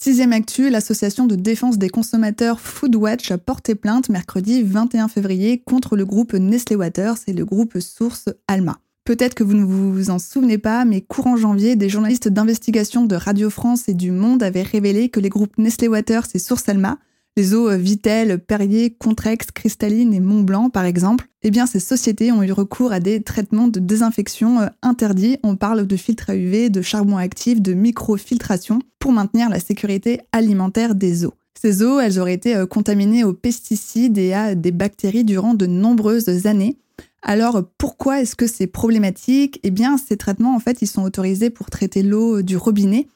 Sixième 0.05 0.35
actu, 0.35 0.69
l'association 0.69 1.25
de 1.25 1.35
défense 1.35 1.79
des 1.79 1.89
consommateurs 1.89 2.61
Foodwatch 2.61 3.31
a 3.31 3.39
porté 3.39 3.75
plainte 3.75 4.11
mercredi 4.11 4.63
21 4.63 5.09
février 5.09 5.63
contre 5.65 5.97
le 5.97 6.05
groupe 6.05 6.35
Nestlé 6.35 6.77
Waters 6.77 7.17
et 7.27 7.33
le 7.33 7.47
groupe 7.47 7.79
Source 7.81 8.29
Alma. 8.47 8.77
Peut-être 9.07 9.33
que 9.33 9.43
vous 9.43 9.55
ne 9.55 9.65
vous 9.65 10.11
en 10.11 10.19
souvenez 10.19 10.59
pas, 10.59 10.85
mais 10.85 11.01
courant 11.01 11.39
janvier, 11.39 11.75
des 11.75 11.89
journalistes 11.89 12.29
d'investigation 12.29 13.07
de 13.07 13.17
Radio 13.17 13.49
France 13.49 13.89
et 13.89 13.95
du 13.95 14.11
Monde 14.11 14.43
avaient 14.43 14.61
révélé 14.61 15.09
que 15.09 15.21
les 15.21 15.31
groupes 15.31 15.57
Nestlé 15.57 15.89
Waters 15.89 16.27
et 16.35 16.39
Source 16.39 16.69
Alma, 16.69 16.99
les 17.37 17.55
eaux 17.55 17.77
Vitel, 17.77 18.39
Perrier, 18.39 18.91
Contrex, 18.91 19.51
Cristalline 19.51 20.15
et 20.15 20.21
Montblanc 20.21 20.71
par 20.71 20.85
exemple, 20.85 21.27
eh 21.43 21.51
bien 21.51 21.67
ces 21.67 21.81
sociétés 21.81 22.33
ont 22.33 22.43
eu 22.43 22.53
recours 22.53 22.93
à 22.93 23.01
des 23.01 23.23
traitements 23.23 23.69
de 23.69 23.81
désinfection 23.81 24.61
euh, 24.61 24.67
interdits. 24.83 25.39
On 25.43 25.57
parle 25.57 25.87
de 25.87 25.97
filtres 25.97 26.31
à 26.31 26.37
UV, 26.37 26.71
de 26.71 26.81
charbon 26.81 27.17
actif, 27.17 27.61
de 27.61 27.75
microfiltration 27.75 28.81
pour 28.99 29.13
maintenir 29.13 29.51
la 29.51 29.61
sécurité 29.61 30.21
alimentaire 30.33 30.95
des 30.95 31.25
eaux. 31.25 31.35
Ces 31.61 31.83
eaux, 31.83 31.99
elles 31.99 32.19
auraient 32.19 32.35
été 32.35 32.55
euh, 32.55 32.67
contaminées 32.67 33.25
aux 33.25 33.35
pesticides 33.35 34.19
et 34.19 34.33
à 34.33 34.55
des 34.55 34.73
bactéries 34.73 35.25
durant 35.25 35.55
de 35.55 35.67
nombreuses 35.67 36.47
années. 36.47 36.79
Alors 37.23 37.63
pourquoi 37.79 38.21
est-ce 38.21 38.37
que 38.37 38.47
c'est 38.47 38.67
problématique? 38.67 39.59
Eh 39.65 39.71
bien 39.71 39.97
ces 39.99 40.17
traitements 40.17 40.55
en 40.55 40.61
fait 40.61 40.83
ils 40.83 40.87
sont 40.87 41.03
autorisés 41.03 41.51
pour 41.51 41.71
traiter 41.71 42.03
l'eau 42.03 42.43
du 42.43 42.57
robinet, 42.57 43.09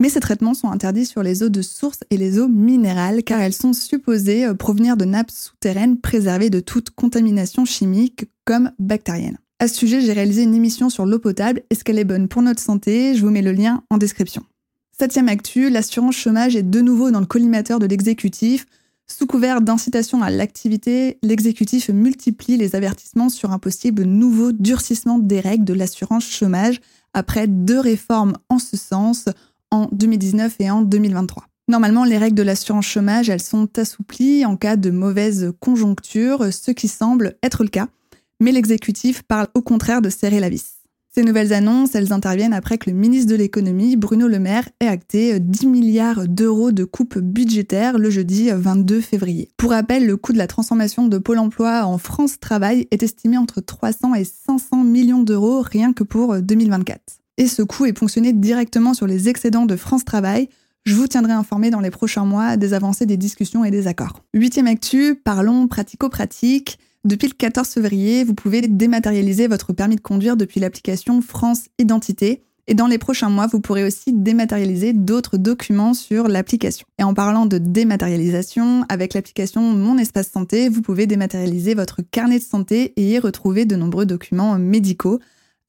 mais 0.00 0.08
ces 0.08 0.20
traitements 0.20 0.54
sont 0.54 0.70
interdits 0.70 1.06
sur 1.06 1.22
les 1.22 1.42
eaux 1.42 1.48
de 1.48 1.62
source 1.62 2.00
et 2.10 2.16
les 2.16 2.38
eaux 2.38 2.48
minérales 2.48 3.22
car 3.22 3.40
elles 3.40 3.54
sont 3.54 3.72
supposées 3.72 4.44
euh, 4.44 4.54
provenir 4.54 4.96
de 4.96 5.04
nappes 5.04 5.30
souterraines 5.30 6.00
préservées 6.00 6.50
de 6.50 6.60
toute 6.60 6.90
contamination 6.90 7.64
chimique 7.64 8.26
comme 8.44 8.70
bactérienne. 8.78 9.38
À 9.60 9.68
ce 9.68 9.76
sujet, 9.76 10.00
j'ai 10.00 10.12
réalisé 10.12 10.42
une 10.42 10.54
émission 10.54 10.90
sur 10.90 11.06
l'eau 11.06 11.18
potable. 11.18 11.62
Est-ce 11.70 11.84
qu'elle 11.84 11.98
est 11.98 12.04
bonne 12.04 12.28
pour 12.28 12.42
notre 12.42 12.60
santé? 12.60 13.14
Je 13.14 13.20
vous 13.20 13.30
mets 13.30 13.40
le 13.40 13.52
lien 13.52 13.82
en 13.88 13.98
description. 13.98 14.42
Septième 14.98 15.28
actu, 15.28 15.70
l'assurance 15.70 16.16
chômage 16.16 16.56
est 16.56 16.62
de 16.62 16.80
nouveau 16.80 17.10
dans 17.10 17.20
le 17.20 17.26
collimateur 17.26 17.78
de 17.78 17.86
l'exécutif. 17.86 18.66
Sous 19.06 19.26
couvert 19.26 19.60
d'incitation 19.60 20.22
à 20.22 20.30
l'activité, 20.30 21.18
l'exécutif 21.22 21.88
multiplie 21.90 22.56
les 22.56 22.74
avertissements 22.74 23.28
sur 23.28 23.52
un 23.52 23.58
possible 23.58 24.04
nouveau 24.04 24.52
durcissement 24.52 25.18
des 25.18 25.40
règles 25.40 25.64
de 25.64 25.74
l'assurance 25.74 26.26
chômage 26.26 26.80
après 27.12 27.46
deux 27.46 27.80
réformes 27.80 28.34
en 28.48 28.58
ce 28.58 28.76
sens 28.76 29.26
en 29.74 29.88
2019 29.92 30.56
et 30.60 30.70
en 30.70 30.82
2023. 30.82 31.44
Normalement, 31.68 32.04
les 32.04 32.18
règles 32.18 32.36
de 32.36 32.42
l'assurance 32.42 32.86
chômage, 32.86 33.30
elles 33.30 33.42
sont 33.42 33.68
assouplies 33.78 34.44
en 34.44 34.56
cas 34.56 34.76
de 34.76 34.90
mauvaise 34.90 35.52
conjoncture, 35.60 36.52
ce 36.52 36.70
qui 36.70 36.88
semble 36.88 37.36
être 37.42 37.62
le 37.62 37.70
cas, 37.70 37.88
mais 38.40 38.52
l'exécutif 38.52 39.22
parle 39.22 39.48
au 39.54 39.62
contraire 39.62 40.02
de 40.02 40.10
serrer 40.10 40.40
la 40.40 40.50
vis. 40.50 40.74
Ces 41.14 41.22
nouvelles 41.22 41.52
annonces, 41.52 41.94
elles 41.94 42.12
interviennent 42.12 42.52
après 42.52 42.76
que 42.76 42.90
le 42.90 42.96
ministre 42.96 43.30
de 43.30 43.36
l'économie, 43.36 43.96
Bruno 43.96 44.26
Le 44.26 44.40
Maire, 44.40 44.68
ait 44.80 44.88
acté 44.88 45.38
10 45.38 45.66
milliards 45.68 46.26
d'euros 46.26 46.72
de 46.72 46.84
coupes 46.84 47.18
budgétaires 47.18 47.98
le 47.98 48.10
jeudi 48.10 48.50
22 48.50 49.00
février. 49.00 49.48
Pour 49.56 49.70
rappel, 49.70 50.06
le 50.06 50.16
coût 50.16 50.32
de 50.32 50.38
la 50.38 50.48
transformation 50.48 51.06
de 51.06 51.18
Pôle 51.18 51.38
emploi 51.38 51.84
en 51.84 51.98
France 51.98 52.40
Travail 52.40 52.88
est 52.90 53.04
estimé 53.04 53.38
entre 53.38 53.60
300 53.60 54.14
et 54.16 54.24
500 54.24 54.82
millions 54.82 55.22
d'euros 55.22 55.62
rien 55.62 55.92
que 55.92 56.02
pour 56.02 56.42
2024. 56.42 57.00
Et 57.36 57.48
ce 57.48 57.62
coût 57.62 57.86
est 57.86 57.92
ponctionné 57.92 58.32
directement 58.32 58.94
sur 58.94 59.06
les 59.06 59.28
excédents 59.28 59.66
de 59.66 59.76
France 59.76 60.04
Travail, 60.04 60.48
je 60.84 60.94
vous 60.94 61.06
tiendrai 61.06 61.32
informé 61.32 61.70
dans 61.70 61.80
les 61.80 61.90
prochains 61.90 62.26
mois 62.26 62.58
des 62.58 62.74
avancées 62.74 63.06
des 63.06 63.16
discussions 63.16 63.64
et 63.64 63.70
des 63.70 63.86
accords. 63.86 64.22
Huitième 64.34 64.66
actu, 64.66 65.14
parlons 65.14 65.66
pratico-pratique. 65.66 66.78
Depuis 67.04 67.26
le 67.26 67.32
14 67.32 67.66
février, 67.68 68.22
vous 68.22 68.34
pouvez 68.34 68.60
dématérialiser 68.60 69.46
votre 69.46 69.72
permis 69.72 69.96
de 69.96 70.02
conduire 70.02 70.36
depuis 70.36 70.60
l'application 70.60 71.22
France 71.22 71.68
Identité. 71.78 72.42
Et 72.66 72.74
dans 72.74 72.86
les 72.86 72.98
prochains 72.98 73.30
mois, 73.30 73.46
vous 73.46 73.60
pourrez 73.60 73.84
aussi 73.84 74.12
dématérialiser 74.12 74.92
d'autres 74.92 75.38
documents 75.38 75.94
sur 75.94 76.28
l'application. 76.28 76.86
Et 76.98 77.02
en 77.02 77.14
parlant 77.14 77.46
de 77.46 77.58
dématérialisation, 77.58 78.84
avec 78.88 79.14
l'application 79.14 79.62
Mon 79.62 79.96
Espace 79.96 80.30
Santé, 80.30 80.68
vous 80.68 80.82
pouvez 80.82 81.06
dématérialiser 81.06 81.74
votre 81.74 82.02
carnet 82.02 82.38
de 82.38 82.44
santé 82.44 82.92
et 82.96 83.10
y 83.10 83.18
retrouver 83.18 83.64
de 83.64 83.76
nombreux 83.76 84.06
documents 84.06 84.58
médicaux. 84.58 85.18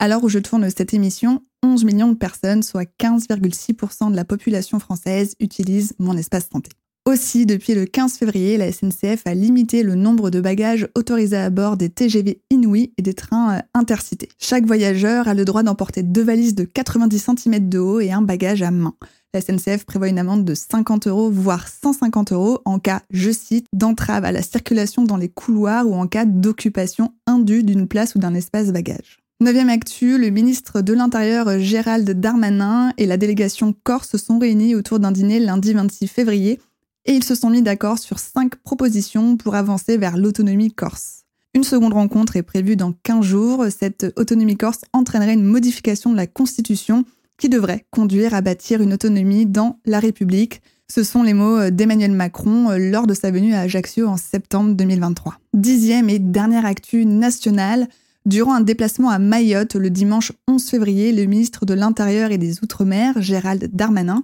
L'heure 0.07 0.24
où 0.24 0.29
je 0.29 0.39
tourne 0.39 0.69
cette 0.69 0.93
émission, 0.93 1.41
11 1.65 1.84
millions 1.84 2.10
de 2.10 2.17
personnes, 2.17 2.62
soit 2.62 2.88
15,6% 3.00 4.12
de 4.12 4.15
la 4.15 4.24
population 4.24 4.79
française, 4.79 5.36
utilisent 5.39 5.93
Mon 5.98 6.15
Espace 6.15 6.48
Santé. 6.51 6.69
Aussi, 7.07 7.45
depuis 7.45 7.74
le 7.74 7.86
15 7.86 8.17
février, 8.17 8.57
la 8.57 8.72
SNCF 8.72 9.22
a 9.25 9.34
limité 9.34 9.84
le 9.84 9.95
nombre 9.95 10.29
de 10.29 10.41
bagages 10.41 10.88
autorisés 10.95 11.38
à 11.38 11.50
bord 11.50 11.77
des 11.77 11.89
TGV 11.89 12.41
Inouï 12.50 12.93
et 12.98 13.01
des 13.01 13.13
trains 13.13 13.57
euh, 13.57 13.60
intercités. 13.74 14.29
Chaque 14.39 14.65
voyageur 14.65 15.27
a 15.27 15.34
le 15.34 15.45
droit 15.45 15.62
d'emporter 15.62 16.01
deux 16.01 16.24
valises 16.24 16.55
de 16.55 16.63
90 16.63 17.29
cm 17.38 17.69
de 17.69 17.79
haut 17.79 18.00
et 18.00 18.12
un 18.12 18.22
bagage 18.22 18.63
à 18.63 18.72
main. 18.72 18.95
La 19.34 19.41
SNCF 19.41 19.86
prévoit 19.86 20.07
une 20.07 20.19
amende 20.19 20.45
de 20.45 20.55
50 20.55 21.07
euros, 21.07 21.29
voire 21.29 21.67
150 21.67 22.31
euros 22.31 22.60
en 22.65 22.79
cas, 22.79 23.01
je 23.12 23.31
cite, 23.31 23.67
d'entrave 23.74 24.25
à 24.25 24.31
la 24.31 24.41
circulation 24.41 25.03
dans 25.03 25.17
les 25.17 25.29
couloirs 25.29 25.88
ou 25.88 25.93
en 25.93 26.07
cas 26.07 26.25
d'occupation 26.25 27.13
indue 27.27 27.63
d'une 27.63 27.88
place 27.88 28.15
ou 28.15 28.19
d'un 28.19 28.34
espace 28.34 28.72
bagage. 28.72 29.25
Neuvième 29.41 29.67
actu, 29.67 30.17
le 30.17 30.29
ministre 30.29 30.79
de 30.79 30.93
l'Intérieur 30.93 31.59
Gérald 31.59 32.09
Darmanin 32.09 32.93
et 32.97 33.05
la 33.05 33.17
délégation 33.17 33.75
Corse 33.83 34.15
sont 34.15 34.39
réunis 34.39 34.75
autour 34.75 35.01
d'un 35.01 35.11
dîner 35.11 35.39
lundi 35.39 35.73
26 35.73 36.07
février 36.07 36.61
et 37.05 37.11
ils 37.11 37.23
se 37.23 37.35
sont 37.35 37.49
mis 37.49 37.61
d'accord 37.61 37.99
sur 37.99 38.17
cinq 38.17 38.55
propositions 38.55 39.35
pour 39.35 39.55
avancer 39.55 39.97
vers 39.97 40.15
l'autonomie 40.15 40.71
corse. 40.71 41.25
Une 41.53 41.65
seconde 41.65 41.93
rencontre 41.93 42.37
est 42.37 42.43
prévue 42.43 42.77
dans 42.77 42.93
15 43.03 43.25
jours. 43.25 43.65
Cette 43.77 44.13
autonomie 44.15 44.55
corse 44.55 44.81
entraînerait 44.93 45.33
une 45.33 45.43
modification 45.43 46.11
de 46.11 46.15
la 46.15 46.27
Constitution 46.27 47.03
qui 47.37 47.49
devrait 47.49 47.85
conduire 47.91 48.33
à 48.33 48.39
bâtir 48.41 48.81
une 48.81 48.93
autonomie 48.93 49.45
dans 49.45 49.79
la 49.85 49.99
République. 49.99 50.61
Ce 50.89 51.03
sont 51.03 51.23
les 51.23 51.33
mots 51.33 51.71
d'Emmanuel 51.71 52.11
Macron 52.11 52.69
lors 52.77 53.05
de 53.05 53.13
sa 53.13 53.31
venue 53.31 53.53
à 53.53 53.61
Ajaccio 53.61 54.07
en 54.07 54.15
septembre 54.15 54.75
2023. 54.75 55.35
Dixième 55.53 56.09
et 56.09 56.19
dernière 56.19 56.65
actu 56.65 57.05
nationale. 57.05 57.89
Durant 58.25 58.55
un 58.55 58.62
déplacement 58.62 59.12
à 59.12 59.20
Mayotte 59.20 59.75
le 59.75 59.91
dimanche 59.91 60.32
11 60.48 60.63
février, 60.63 61.12
le 61.12 61.25
ministre 61.25 61.67
de 61.67 61.75
l'Intérieur 61.75 62.32
et 62.32 62.39
des 62.39 62.63
Outre-mer, 62.63 63.22
Gérald 63.22 63.70
Darmanin, 63.72 64.24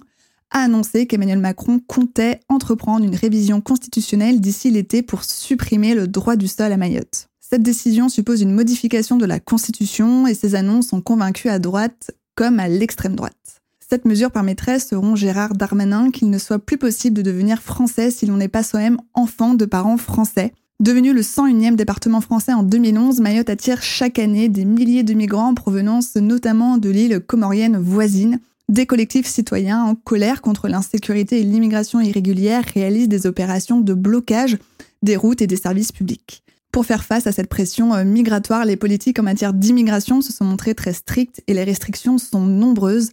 a 0.50 0.58
annoncé 0.64 1.06
qu'Emmanuel 1.06 1.38
Macron 1.38 1.80
comptait 1.86 2.40
entreprendre 2.48 3.04
une 3.04 3.14
révision 3.14 3.60
constitutionnelle 3.60 4.40
d'ici 4.40 4.70
l'été 4.72 5.02
pour 5.02 5.22
supprimer 5.22 5.94
le 5.94 6.08
droit 6.08 6.34
du 6.34 6.48
sol 6.48 6.72
à 6.72 6.76
Mayotte. 6.76 7.28
Cette 7.40 7.62
décision 7.62 8.08
suppose 8.08 8.40
une 8.40 8.52
modification 8.52 9.16
de 9.18 9.24
la 9.24 9.38
Constitution 9.38 10.26
et 10.26 10.34
ces 10.34 10.56
annonces 10.56 10.92
ont 10.92 11.00
convaincu 11.00 11.48
à 11.48 11.60
droite 11.60 12.10
comme 12.34 12.58
à 12.58 12.66
l'extrême 12.66 13.14
droite. 13.14 13.62
Cette 13.88 14.04
mesure 14.04 14.32
permettrait, 14.32 14.80
selon 14.80 15.14
Gérard 15.14 15.54
Darmanin, 15.54 16.10
qu'il 16.10 16.28
ne 16.30 16.38
soit 16.38 16.58
plus 16.58 16.78
possible 16.78 17.14
de 17.14 17.22
devenir 17.22 17.62
français 17.62 18.10
si 18.10 18.26
l'on 18.26 18.38
n'est 18.38 18.48
pas 18.48 18.62
soi-même 18.64 18.96
enfant 19.14 19.54
de 19.54 19.64
parents 19.64 19.98
français. 19.98 20.54
Devenu 20.82 21.12
le 21.12 21.20
101e 21.20 21.76
département 21.76 22.20
français 22.20 22.52
en 22.52 22.64
2011, 22.64 23.20
Mayotte 23.20 23.50
attire 23.50 23.80
chaque 23.84 24.18
année 24.18 24.48
des 24.48 24.64
milliers 24.64 25.04
de 25.04 25.14
migrants 25.14 25.50
en 25.50 25.54
provenance 25.54 26.16
notamment 26.16 26.76
de 26.76 26.90
l'île 26.90 27.20
comorienne 27.20 27.76
voisine. 27.76 28.40
Des 28.68 28.84
collectifs 28.84 29.28
citoyens 29.28 29.84
en 29.84 29.94
colère 29.94 30.42
contre 30.42 30.66
l'insécurité 30.66 31.38
et 31.38 31.44
l'immigration 31.44 32.00
irrégulière 32.00 32.64
réalisent 32.74 33.08
des 33.08 33.28
opérations 33.28 33.80
de 33.80 33.94
blocage 33.94 34.58
des 35.04 35.14
routes 35.14 35.40
et 35.40 35.46
des 35.46 35.54
services 35.54 35.92
publics. 35.92 36.42
Pour 36.72 36.84
faire 36.84 37.04
face 37.04 37.28
à 37.28 37.32
cette 37.32 37.48
pression 37.48 37.94
euh, 37.94 38.02
migratoire, 38.02 38.64
les 38.64 38.76
politiques 38.76 39.20
en 39.20 39.22
matière 39.22 39.52
d'immigration 39.52 40.20
se 40.20 40.32
sont 40.32 40.44
montrées 40.44 40.74
très 40.74 40.94
strictes 40.94 41.44
et 41.46 41.54
les 41.54 41.62
restrictions 41.62 42.18
sont 42.18 42.44
nombreuses. 42.44 43.10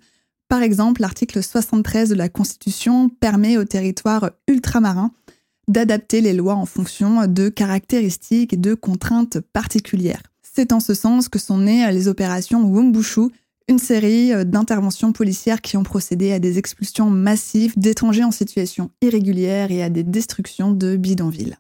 Par 0.48 0.64
exemple, 0.64 1.02
l'article 1.02 1.44
73 1.44 2.10
de 2.10 2.16
la 2.16 2.30
Constitution 2.30 3.10
permet 3.10 3.58
aux 3.58 3.66
territoires 3.66 4.32
ultramarins 4.48 5.12
d'adapter 5.70 6.20
les 6.20 6.34
lois 6.34 6.56
en 6.56 6.66
fonction 6.66 7.26
de 7.28 7.48
caractéristiques 7.48 8.54
et 8.54 8.58
de 8.58 8.74
contraintes 8.74 9.40
particulières. 9.40 10.24
C'est 10.42 10.74
en 10.74 10.82
ce 10.82 10.94
sens 10.94 11.30
que 11.30 11.40
sont 11.40 11.60
nées 11.60 11.90
les 11.92 12.10
opérations 12.10 12.64
Wumbushu, 12.64 13.30
une 13.70 13.80
série 13.80 14.34
euh, 14.34 14.44
d'interventions 14.44 15.14
policières 15.14 15.62
qui 15.62 15.78
ont 15.78 15.84
procédé 15.84 16.34
à 16.34 16.40
des 16.40 16.58
expulsions 16.58 17.10
massives 17.10 17.78
d'étrangers 17.78 18.24
en 18.24 18.32
situation 18.32 18.90
irrégulière 19.02 19.72
et 19.72 19.84
à 19.84 19.90
des 19.90 20.04
destructions 20.04 20.72
de 20.72 20.98
bidonvilles. 20.98 21.56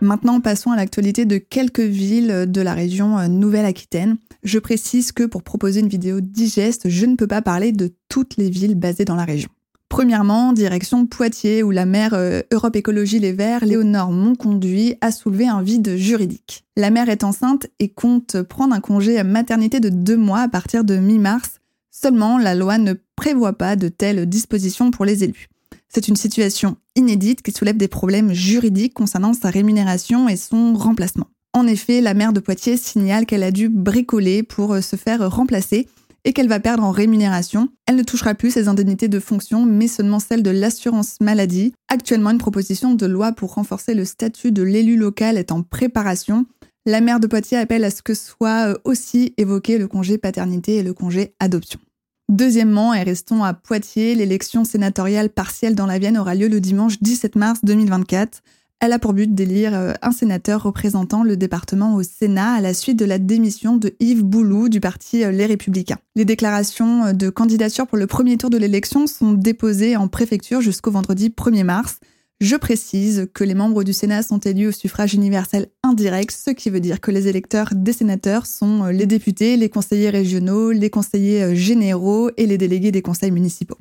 Maintenant, 0.00 0.40
passons 0.40 0.70
à 0.70 0.76
l'actualité 0.76 1.24
de 1.24 1.38
quelques 1.38 1.80
villes 1.80 2.44
de 2.46 2.60
la 2.60 2.74
région 2.74 3.18
euh, 3.18 3.26
Nouvelle-Aquitaine. 3.26 4.18
Je 4.44 4.58
précise 4.58 5.10
que 5.10 5.24
pour 5.24 5.42
proposer 5.42 5.80
une 5.80 5.88
vidéo 5.88 6.20
digeste, 6.20 6.90
je 6.90 7.06
ne 7.06 7.16
peux 7.16 7.26
pas 7.26 7.40
parler 7.40 7.72
de 7.72 7.94
toutes 8.10 8.36
les 8.36 8.50
villes 8.50 8.74
basées 8.74 9.06
dans 9.06 9.16
la 9.16 9.24
région. 9.24 9.48
Premièrement, 9.88 10.52
direction 10.52 11.06
Poitiers, 11.06 11.62
où 11.62 11.70
la 11.70 11.86
maire 11.86 12.14
euh, 12.14 12.42
Europe 12.52 12.76
Écologie 12.76 13.20
Les 13.20 13.32
Verts, 13.32 13.64
Léonore 13.64 14.10
Monconduit, 14.10 14.96
a 15.00 15.12
soulevé 15.12 15.46
un 15.46 15.62
vide 15.62 15.96
juridique. 15.96 16.64
La 16.76 16.90
mère 16.90 17.08
est 17.08 17.24
enceinte 17.24 17.68
et 17.78 17.88
compte 17.88 18.42
prendre 18.42 18.74
un 18.74 18.80
congé 18.80 19.18
à 19.18 19.24
maternité 19.24 19.80
de 19.80 19.88
deux 19.88 20.16
mois 20.16 20.40
à 20.40 20.48
partir 20.48 20.84
de 20.84 20.96
mi-mars. 20.96 21.60
Seulement, 21.90 22.38
la 22.38 22.54
loi 22.54 22.76
ne 22.76 22.94
prévoit 23.16 23.56
pas 23.56 23.76
de 23.76 23.88
telles 23.88 24.26
dispositions 24.26 24.90
pour 24.90 25.04
les 25.04 25.24
élus. 25.24 25.48
C'est 25.88 26.08
une 26.08 26.16
situation 26.16 26.76
inédite 26.96 27.40
qui 27.40 27.52
soulève 27.52 27.76
des 27.76 27.88
problèmes 27.88 28.32
juridiques 28.32 28.94
concernant 28.94 29.32
sa 29.32 29.48
rémunération 29.48 30.28
et 30.28 30.36
son 30.36 30.74
remplacement. 30.74 31.28
En 31.56 31.68
effet, 31.68 32.00
la 32.00 32.14
maire 32.14 32.32
de 32.32 32.40
Poitiers 32.40 32.76
signale 32.76 33.26
qu'elle 33.26 33.44
a 33.44 33.52
dû 33.52 33.68
bricoler 33.68 34.42
pour 34.42 34.74
euh, 34.74 34.80
se 34.80 34.96
faire 34.96 35.30
remplacer 35.30 35.88
et 36.24 36.32
qu'elle 36.32 36.48
va 36.48 36.58
perdre 36.58 36.82
en 36.82 36.90
rémunération. 36.90 37.68
Elle 37.86 37.94
ne 37.94 38.02
touchera 38.02 38.34
plus 38.34 38.50
ses 38.50 38.66
indemnités 38.66 39.06
de 39.06 39.20
fonction, 39.20 39.64
mais 39.64 39.86
seulement 39.86 40.18
celles 40.18 40.42
de 40.42 40.50
l'assurance 40.50 41.16
maladie. 41.20 41.72
Actuellement, 41.88 42.30
une 42.30 42.38
proposition 42.38 42.94
de 42.94 43.06
loi 43.06 43.30
pour 43.30 43.54
renforcer 43.54 43.94
le 43.94 44.04
statut 44.04 44.50
de 44.50 44.64
l'élu 44.64 44.96
local 44.96 45.38
est 45.38 45.52
en 45.52 45.62
préparation. 45.62 46.44
La 46.86 47.00
maire 47.00 47.20
de 47.20 47.28
Poitiers 47.28 47.58
appelle 47.58 47.84
à 47.84 47.90
ce 47.90 48.02
que 48.02 48.14
soit 48.14 48.70
euh, 48.70 48.74
aussi 48.82 49.32
évoqué 49.36 49.78
le 49.78 49.86
congé 49.86 50.18
paternité 50.18 50.76
et 50.76 50.82
le 50.82 50.92
congé 50.92 51.34
adoption. 51.38 51.78
Deuxièmement, 52.28 52.94
et 52.94 53.02
restons 53.04 53.44
à 53.44 53.54
Poitiers, 53.54 54.16
l'élection 54.16 54.64
sénatoriale 54.64 55.28
partielle 55.28 55.76
dans 55.76 55.86
la 55.86 56.00
Vienne 56.00 56.18
aura 56.18 56.34
lieu 56.34 56.48
le 56.48 56.60
dimanche 56.60 57.00
17 57.00 57.36
mars 57.36 57.60
2024. 57.62 58.42
Elle 58.84 58.92
a 58.92 58.98
pour 58.98 59.14
but 59.14 59.34
d'élire 59.34 59.72
euh, 59.72 59.94
un 60.02 60.12
sénateur 60.12 60.62
représentant 60.62 61.22
le 61.22 61.38
département 61.38 61.96
au 61.96 62.02
Sénat 62.02 62.52
à 62.52 62.60
la 62.60 62.74
suite 62.74 62.98
de 62.98 63.06
la 63.06 63.18
démission 63.18 63.78
de 63.78 63.94
Yves 63.98 64.24
Boulou 64.24 64.68
du 64.68 64.78
parti 64.78 65.24
euh, 65.24 65.30
Les 65.30 65.46
Républicains. 65.46 65.96
Les 66.16 66.26
déclarations 66.26 67.06
euh, 67.06 67.12
de 67.14 67.30
candidature 67.30 67.86
pour 67.86 67.96
le 67.96 68.06
premier 68.06 68.36
tour 68.36 68.50
de 68.50 68.58
l'élection 68.58 69.06
sont 69.06 69.32
déposées 69.32 69.96
en 69.96 70.06
préfecture 70.06 70.60
jusqu'au 70.60 70.90
vendredi 70.90 71.30
1er 71.30 71.64
mars. 71.64 71.98
Je 72.42 72.56
précise 72.56 73.26
que 73.32 73.42
les 73.42 73.54
membres 73.54 73.84
du 73.84 73.94
Sénat 73.94 74.22
sont 74.22 74.40
élus 74.40 74.66
au 74.66 74.72
suffrage 74.72 75.14
universel 75.14 75.68
indirect, 75.82 76.32
ce 76.32 76.50
qui 76.50 76.68
veut 76.68 76.80
dire 76.80 77.00
que 77.00 77.10
les 77.10 77.26
électeurs 77.26 77.70
des 77.74 77.94
sénateurs 77.94 78.44
sont 78.44 78.84
les 78.88 79.06
députés, 79.06 79.56
les 79.56 79.70
conseillers 79.70 80.10
régionaux, 80.10 80.72
les 80.72 80.90
conseillers 80.90 81.56
généraux 81.56 82.28
et 82.36 82.44
les 82.44 82.58
délégués 82.58 82.92
des 82.92 83.00
conseils 83.00 83.30
municipaux. 83.30 83.78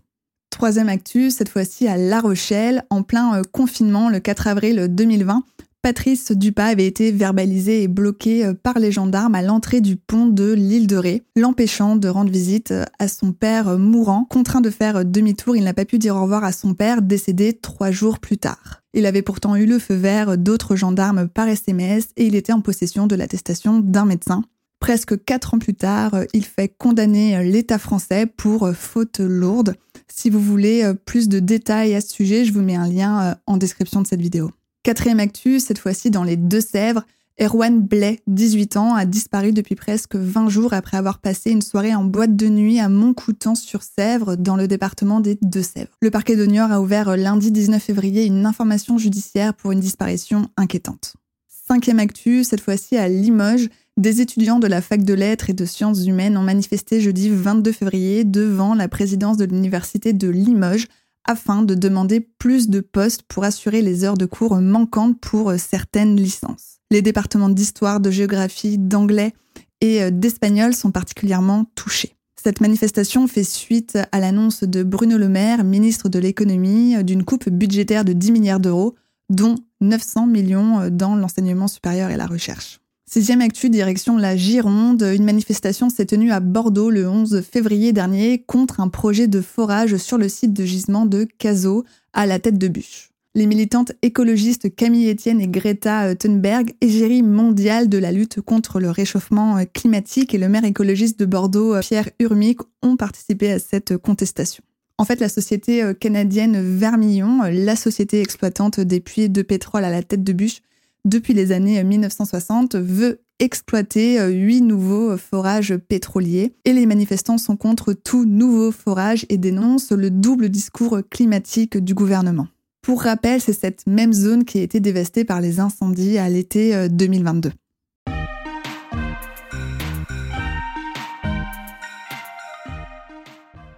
Troisième 0.53 0.87
actu, 0.87 1.31
cette 1.31 1.49
fois-ci 1.49 1.87
à 1.87 1.97
La 1.97 2.21
Rochelle, 2.21 2.85
en 2.91 3.01
plein 3.01 3.39
euh, 3.39 3.41
confinement 3.41 4.07
le 4.07 4.19
4 4.19 4.45
avril 4.47 4.87
2020. 4.87 5.43
Patrice 5.81 6.31
Dupas 6.31 6.65
avait 6.65 6.85
été 6.85 7.11
verbalisé 7.11 7.81
et 7.81 7.87
bloqué 7.87 8.45
euh, 8.45 8.53
par 8.53 8.77
les 8.77 8.91
gendarmes 8.91 9.33
à 9.33 9.41
l'entrée 9.41 9.81
du 9.81 9.95
pont 9.95 10.27
de 10.27 10.53
l'île 10.53 10.85
de 10.85 10.95
Ré, 10.95 11.23
l'empêchant 11.35 11.95
de 11.95 12.07
rendre 12.07 12.29
visite 12.29 12.69
euh, 12.69 12.85
à 12.99 13.07
son 13.07 13.31
père 13.31 13.79
mourant. 13.79 14.25
Contraint 14.29 14.61
de 14.61 14.69
faire 14.69 15.03
demi-tour, 15.03 15.55
il 15.55 15.63
n'a 15.63 15.73
pas 15.73 15.85
pu 15.85 15.97
dire 15.97 16.15
au 16.15 16.21
revoir 16.21 16.43
à 16.43 16.51
son 16.51 16.75
père, 16.75 17.01
décédé 17.01 17.53
trois 17.53 17.89
jours 17.89 18.19
plus 18.19 18.37
tard. 18.37 18.83
Il 18.93 19.07
avait 19.07 19.23
pourtant 19.23 19.55
eu 19.55 19.65
le 19.65 19.79
feu 19.79 19.95
vert 19.95 20.37
d'autres 20.37 20.75
gendarmes 20.75 21.27
par 21.27 21.47
SMS 21.47 22.09
et 22.15 22.27
il 22.27 22.35
était 22.35 22.53
en 22.53 22.61
possession 22.61 23.07
de 23.07 23.15
l'attestation 23.15 23.79
d'un 23.79 24.05
médecin. 24.05 24.43
Presque 24.79 25.25
quatre 25.25 25.55
ans 25.55 25.59
plus 25.59 25.73
tard, 25.73 26.11
il 26.33 26.45
fait 26.45 26.67
condamner 26.67 27.43
l'État 27.43 27.79
français 27.79 28.27
pour 28.27 28.69
faute 28.75 29.19
lourde. 29.19 29.73
Si 30.09 30.29
vous 30.29 30.39
voulez 30.39 30.83
euh, 30.83 30.93
plus 30.93 31.27
de 31.27 31.39
détails 31.39 31.95
à 31.95 32.01
ce 32.01 32.13
sujet, 32.13 32.45
je 32.45 32.53
vous 32.53 32.61
mets 32.61 32.75
un 32.75 32.87
lien 32.87 33.21
euh, 33.21 33.35
en 33.45 33.57
description 33.57 34.01
de 34.01 34.07
cette 34.07 34.21
vidéo. 34.21 34.51
Quatrième 34.83 35.19
actu, 35.19 35.59
cette 35.59 35.79
fois-ci 35.79 36.11
dans 36.11 36.23
les 36.23 36.35
Deux-Sèvres, 36.35 37.03
Erwan 37.41 37.81
Blais, 37.81 38.21
18 38.27 38.77
ans, 38.77 38.93
a 38.93 39.05
disparu 39.05 39.53
depuis 39.53 39.75
presque 39.75 40.15
20 40.15 40.49
jours 40.49 40.73
après 40.73 40.97
avoir 40.97 41.17
passé 41.17 41.49
une 41.49 41.63
soirée 41.63 41.95
en 41.95 42.03
boîte 42.03 42.35
de 42.35 42.47
nuit 42.47 42.79
à 42.79 42.89
Montcoutan-sur-Sèvre, 42.89 44.35
dans 44.35 44.55
le 44.55 44.67
département 44.67 45.19
des 45.19 45.39
Deux-Sèvres. 45.41 45.97
Le 46.01 46.11
parquet 46.11 46.35
de 46.35 46.45
Niort 46.45 46.71
a 46.71 46.79
ouvert 46.79 47.09
euh, 47.09 47.15
lundi 47.15 47.51
19 47.51 47.81
février 47.81 48.25
une 48.25 48.45
information 48.45 48.97
judiciaire 48.97 49.53
pour 49.55 49.71
une 49.71 49.79
disparition 49.79 50.47
inquiétante. 50.57 51.15
Cinquième 51.47 51.99
actu, 51.99 52.43
cette 52.43 52.61
fois-ci 52.61 52.97
à 52.97 53.07
Limoges, 53.07 53.69
des 53.97 54.21
étudiants 54.21 54.59
de 54.59 54.67
la 54.67 54.81
fac 54.81 55.03
de 55.03 55.13
lettres 55.13 55.49
et 55.49 55.53
de 55.53 55.65
sciences 55.65 56.05
humaines 56.05 56.37
ont 56.37 56.43
manifesté 56.43 56.99
jeudi 56.99 57.29
22 57.29 57.71
février 57.71 58.23
devant 58.23 58.73
la 58.73 58.87
présidence 58.87 59.37
de 59.37 59.45
l'université 59.45 60.13
de 60.13 60.29
Limoges 60.29 60.87
afin 61.25 61.61
de 61.61 61.75
demander 61.75 62.19
plus 62.19 62.69
de 62.69 62.79
postes 62.81 63.23
pour 63.23 63.43
assurer 63.43 63.81
les 63.81 64.03
heures 64.03 64.17
de 64.17 64.25
cours 64.25 64.57
manquantes 64.57 65.19
pour 65.21 65.53
certaines 65.57 66.15
licences. 66.15 66.79
Les 66.91 67.01
départements 67.01 67.49
d'histoire, 67.49 67.99
de 67.99 68.11
géographie, 68.11 68.77
d'anglais 68.77 69.33
et 69.79 70.03
euh, 70.03 70.11
d'espagnol 70.11 70.73
sont 70.73 70.91
particulièrement 70.91 71.65
touchés. 71.75 72.15
Cette 72.41 72.59
manifestation 72.59 73.25
fait 73.27 73.45
suite 73.45 73.97
à 74.11 74.19
l'annonce 74.19 74.63
de 74.63 74.83
Bruno 74.83 75.17
Le 75.17 75.29
Maire, 75.29 75.63
ministre 75.63 76.09
de 76.09 76.19
l'économie, 76.19 77.01
d'une 77.03 77.23
coupe 77.23 77.49
budgétaire 77.49 78.03
de 78.03 78.11
10 78.11 78.31
milliards 78.33 78.59
d'euros, 78.59 78.95
dont 79.29 79.55
900 79.79 80.27
millions 80.27 80.81
euh, 80.81 80.89
dans 80.89 81.15
l'enseignement 81.15 81.67
supérieur 81.67 82.09
et 82.09 82.17
la 82.17 82.27
recherche. 82.27 82.79
Sixième 83.13 83.41
actu, 83.41 83.69
direction 83.69 84.17
la 84.17 84.35
Gironde. 84.35 85.03
Une 85.03 85.23
manifestation 85.23 85.91
s'est 85.91 86.07
tenue 86.07 86.31
à 86.31 86.39
Bordeaux 86.39 86.89
le 86.89 87.07
11 87.07 87.43
février 87.43 87.93
dernier 87.93 88.39
contre 88.39 88.79
un 88.79 88.87
projet 88.87 89.27
de 89.27 89.39
forage 89.39 89.97
sur 89.97 90.17
le 90.17 90.27
site 90.27 90.51
de 90.51 90.65
gisement 90.65 91.05
de 91.05 91.27
Cazaux, 91.37 91.83
à 92.13 92.25
la 92.25 92.39
tête 92.39 92.57
de 92.57 92.67
bûche. 92.67 93.11
Les 93.35 93.45
militantes 93.45 93.91
écologistes 94.01 94.75
Camille 94.75 95.11
Etienne 95.11 95.39
et 95.41 95.47
Greta 95.47 96.15
Thunberg, 96.15 96.73
égérie 96.81 97.21
mondiale 97.21 97.87
de 97.87 97.99
la 97.99 98.11
lutte 98.11 98.41
contre 98.41 98.79
le 98.79 98.89
réchauffement 98.89 99.63
climatique, 99.75 100.33
et 100.33 100.39
le 100.39 100.49
maire 100.49 100.65
écologiste 100.65 101.19
de 101.19 101.25
Bordeaux, 101.25 101.79
Pierre 101.81 102.09
Urmic, 102.17 102.61
ont 102.81 102.95
participé 102.95 103.51
à 103.51 103.59
cette 103.59 103.95
contestation. 103.95 104.63
En 104.97 105.05
fait, 105.05 105.19
la 105.19 105.29
société 105.29 105.83
canadienne 105.99 106.59
Vermillon, 106.59 107.41
la 107.43 107.75
société 107.75 108.21
exploitante 108.21 108.79
des 108.79 109.01
puits 109.01 109.29
de 109.29 109.43
pétrole 109.43 109.83
à 109.83 109.91
la 109.91 110.01
tête 110.01 110.23
de 110.23 110.33
bûche, 110.33 110.61
depuis 111.05 111.33
les 111.33 111.51
années 111.51 111.83
1960, 111.83 112.75
veut 112.75 113.21
exploiter 113.39 114.19
euh, 114.19 114.29
huit 114.29 114.61
nouveaux 114.61 115.17
forages 115.17 115.75
pétroliers 115.75 116.53
et 116.65 116.73
les 116.73 116.85
manifestants 116.85 117.37
sont 117.37 117.57
contre 117.57 117.93
tout 117.93 118.25
nouveau 118.25 118.71
forage 118.71 119.25
et 119.29 119.37
dénoncent 119.37 119.91
le 119.91 120.09
double 120.09 120.49
discours 120.49 120.99
climatique 121.09 121.77
du 121.77 121.93
gouvernement. 121.93 122.47
Pour 122.81 123.01
rappel, 123.01 123.41
c'est 123.41 123.53
cette 123.53 123.87
même 123.87 124.13
zone 124.13 124.45
qui 124.45 124.59
a 124.59 124.61
été 124.61 124.79
dévastée 124.79 125.23
par 125.23 125.41
les 125.41 125.59
incendies 125.59 126.17
à 126.17 126.29
l'été 126.29 126.89
2022. 126.89 127.51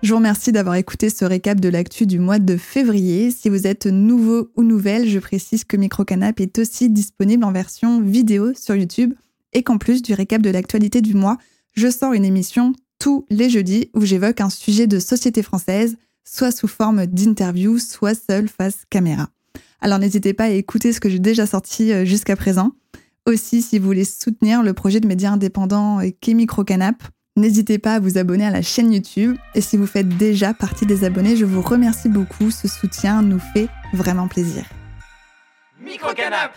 Je 0.06 0.12
vous 0.12 0.18
remercie 0.18 0.52
d'avoir 0.52 0.76
écouté 0.76 1.10
ce 1.10 1.26
récap 1.26 1.60
de 1.60 1.68
l'actu 1.68 2.06
du 2.06 2.20
mois 2.20 2.38
de 2.38 2.58
février. 2.58 3.32
Si 3.32 3.50
vous 3.50 3.66
êtes 3.66 3.88
nouveau 3.88 4.52
ou 4.56 4.62
nouvelle, 4.62 5.10
je 5.10 5.18
précise 5.18 5.64
que 5.64 5.78
Microcanap 5.78 6.40
est 6.40 6.60
aussi 6.60 6.92
disponible 6.92 7.44
en 7.44 7.52
version 7.52 8.02
vidéo 8.02 8.54
sur 8.54 8.76
YouTube 8.76 9.16
et 9.54 9.64
qu'en 9.64 9.80
plus 9.80 10.04
du 10.04 10.14
récap 10.14 10.44
de 10.44 10.52
l'actualité 10.52 11.02
du 11.02 11.16
mois, 11.16 11.40
je 11.74 11.90
sors 11.90 12.14
une 12.14 12.24
émission 12.24 12.74
tous 13.00 13.26
les 13.32 13.50
jeudis 13.50 13.90
où 13.96 14.06
j'évoque 14.06 14.42
un 14.42 14.52
sujet 14.52 14.86
de 14.86 15.00
société 15.00 15.42
française, 15.42 15.98
soit 16.24 16.52
sous 16.52 16.68
forme 16.68 17.08
d'interview, 17.08 17.80
soit 17.80 18.14
seul 18.14 18.48
face 18.48 18.84
caméra. 18.92 19.32
Alors 19.82 19.98
n'hésitez 19.98 20.34
pas 20.34 20.44
à 20.44 20.50
écouter 20.50 20.94
ce 20.94 21.00
que 21.00 21.10
j'ai 21.10 21.18
déjà 21.18 21.48
sorti 21.48 21.92
euh, 21.92 22.06
jusqu'à 22.06 22.36
présent. 22.36 22.74
Aussi, 23.26 23.64
si 23.64 23.80
vous 23.80 23.88
voulez 23.88 24.06
soutenir 24.06 24.62
le 24.62 24.74
projet 24.74 25.00
de 25.00 25.08
médias 25.08 25.32
indépendants 25.32 26.00
euh, 26.00 26.12
Microcanap, 26.28 27.02
N'hésitez 27.38 27.80
pas 27.80 27.96
à 27.96 28.00
vous 28.00 28.18
abonner 28.18 28.46
à 28.46 28.50
la 28.50 28.62
chaîne 28.62 28.94
YouTube 28.94 29.36
et 29.56 29.60
si 29.60 29.76
vous 29.76 29.88
faites 29.88 30.08
déjà 30.08 30.54
partie 30.54 30.86
des 30.86 31.04
abonnés, 31.04 31.36
je 31.36 31.44
vous 31.44 31.62
remercie 31.62 32.08
beaucoup. 32.08 32.50
Ce 32.50 32.70
soutien 32.70 33.22
nous 33.22 33.40
fait 33.54 33.68
vraiment 33.92 34.30
plaisir. 34.30 34.64
Microcanap 35.82 36.54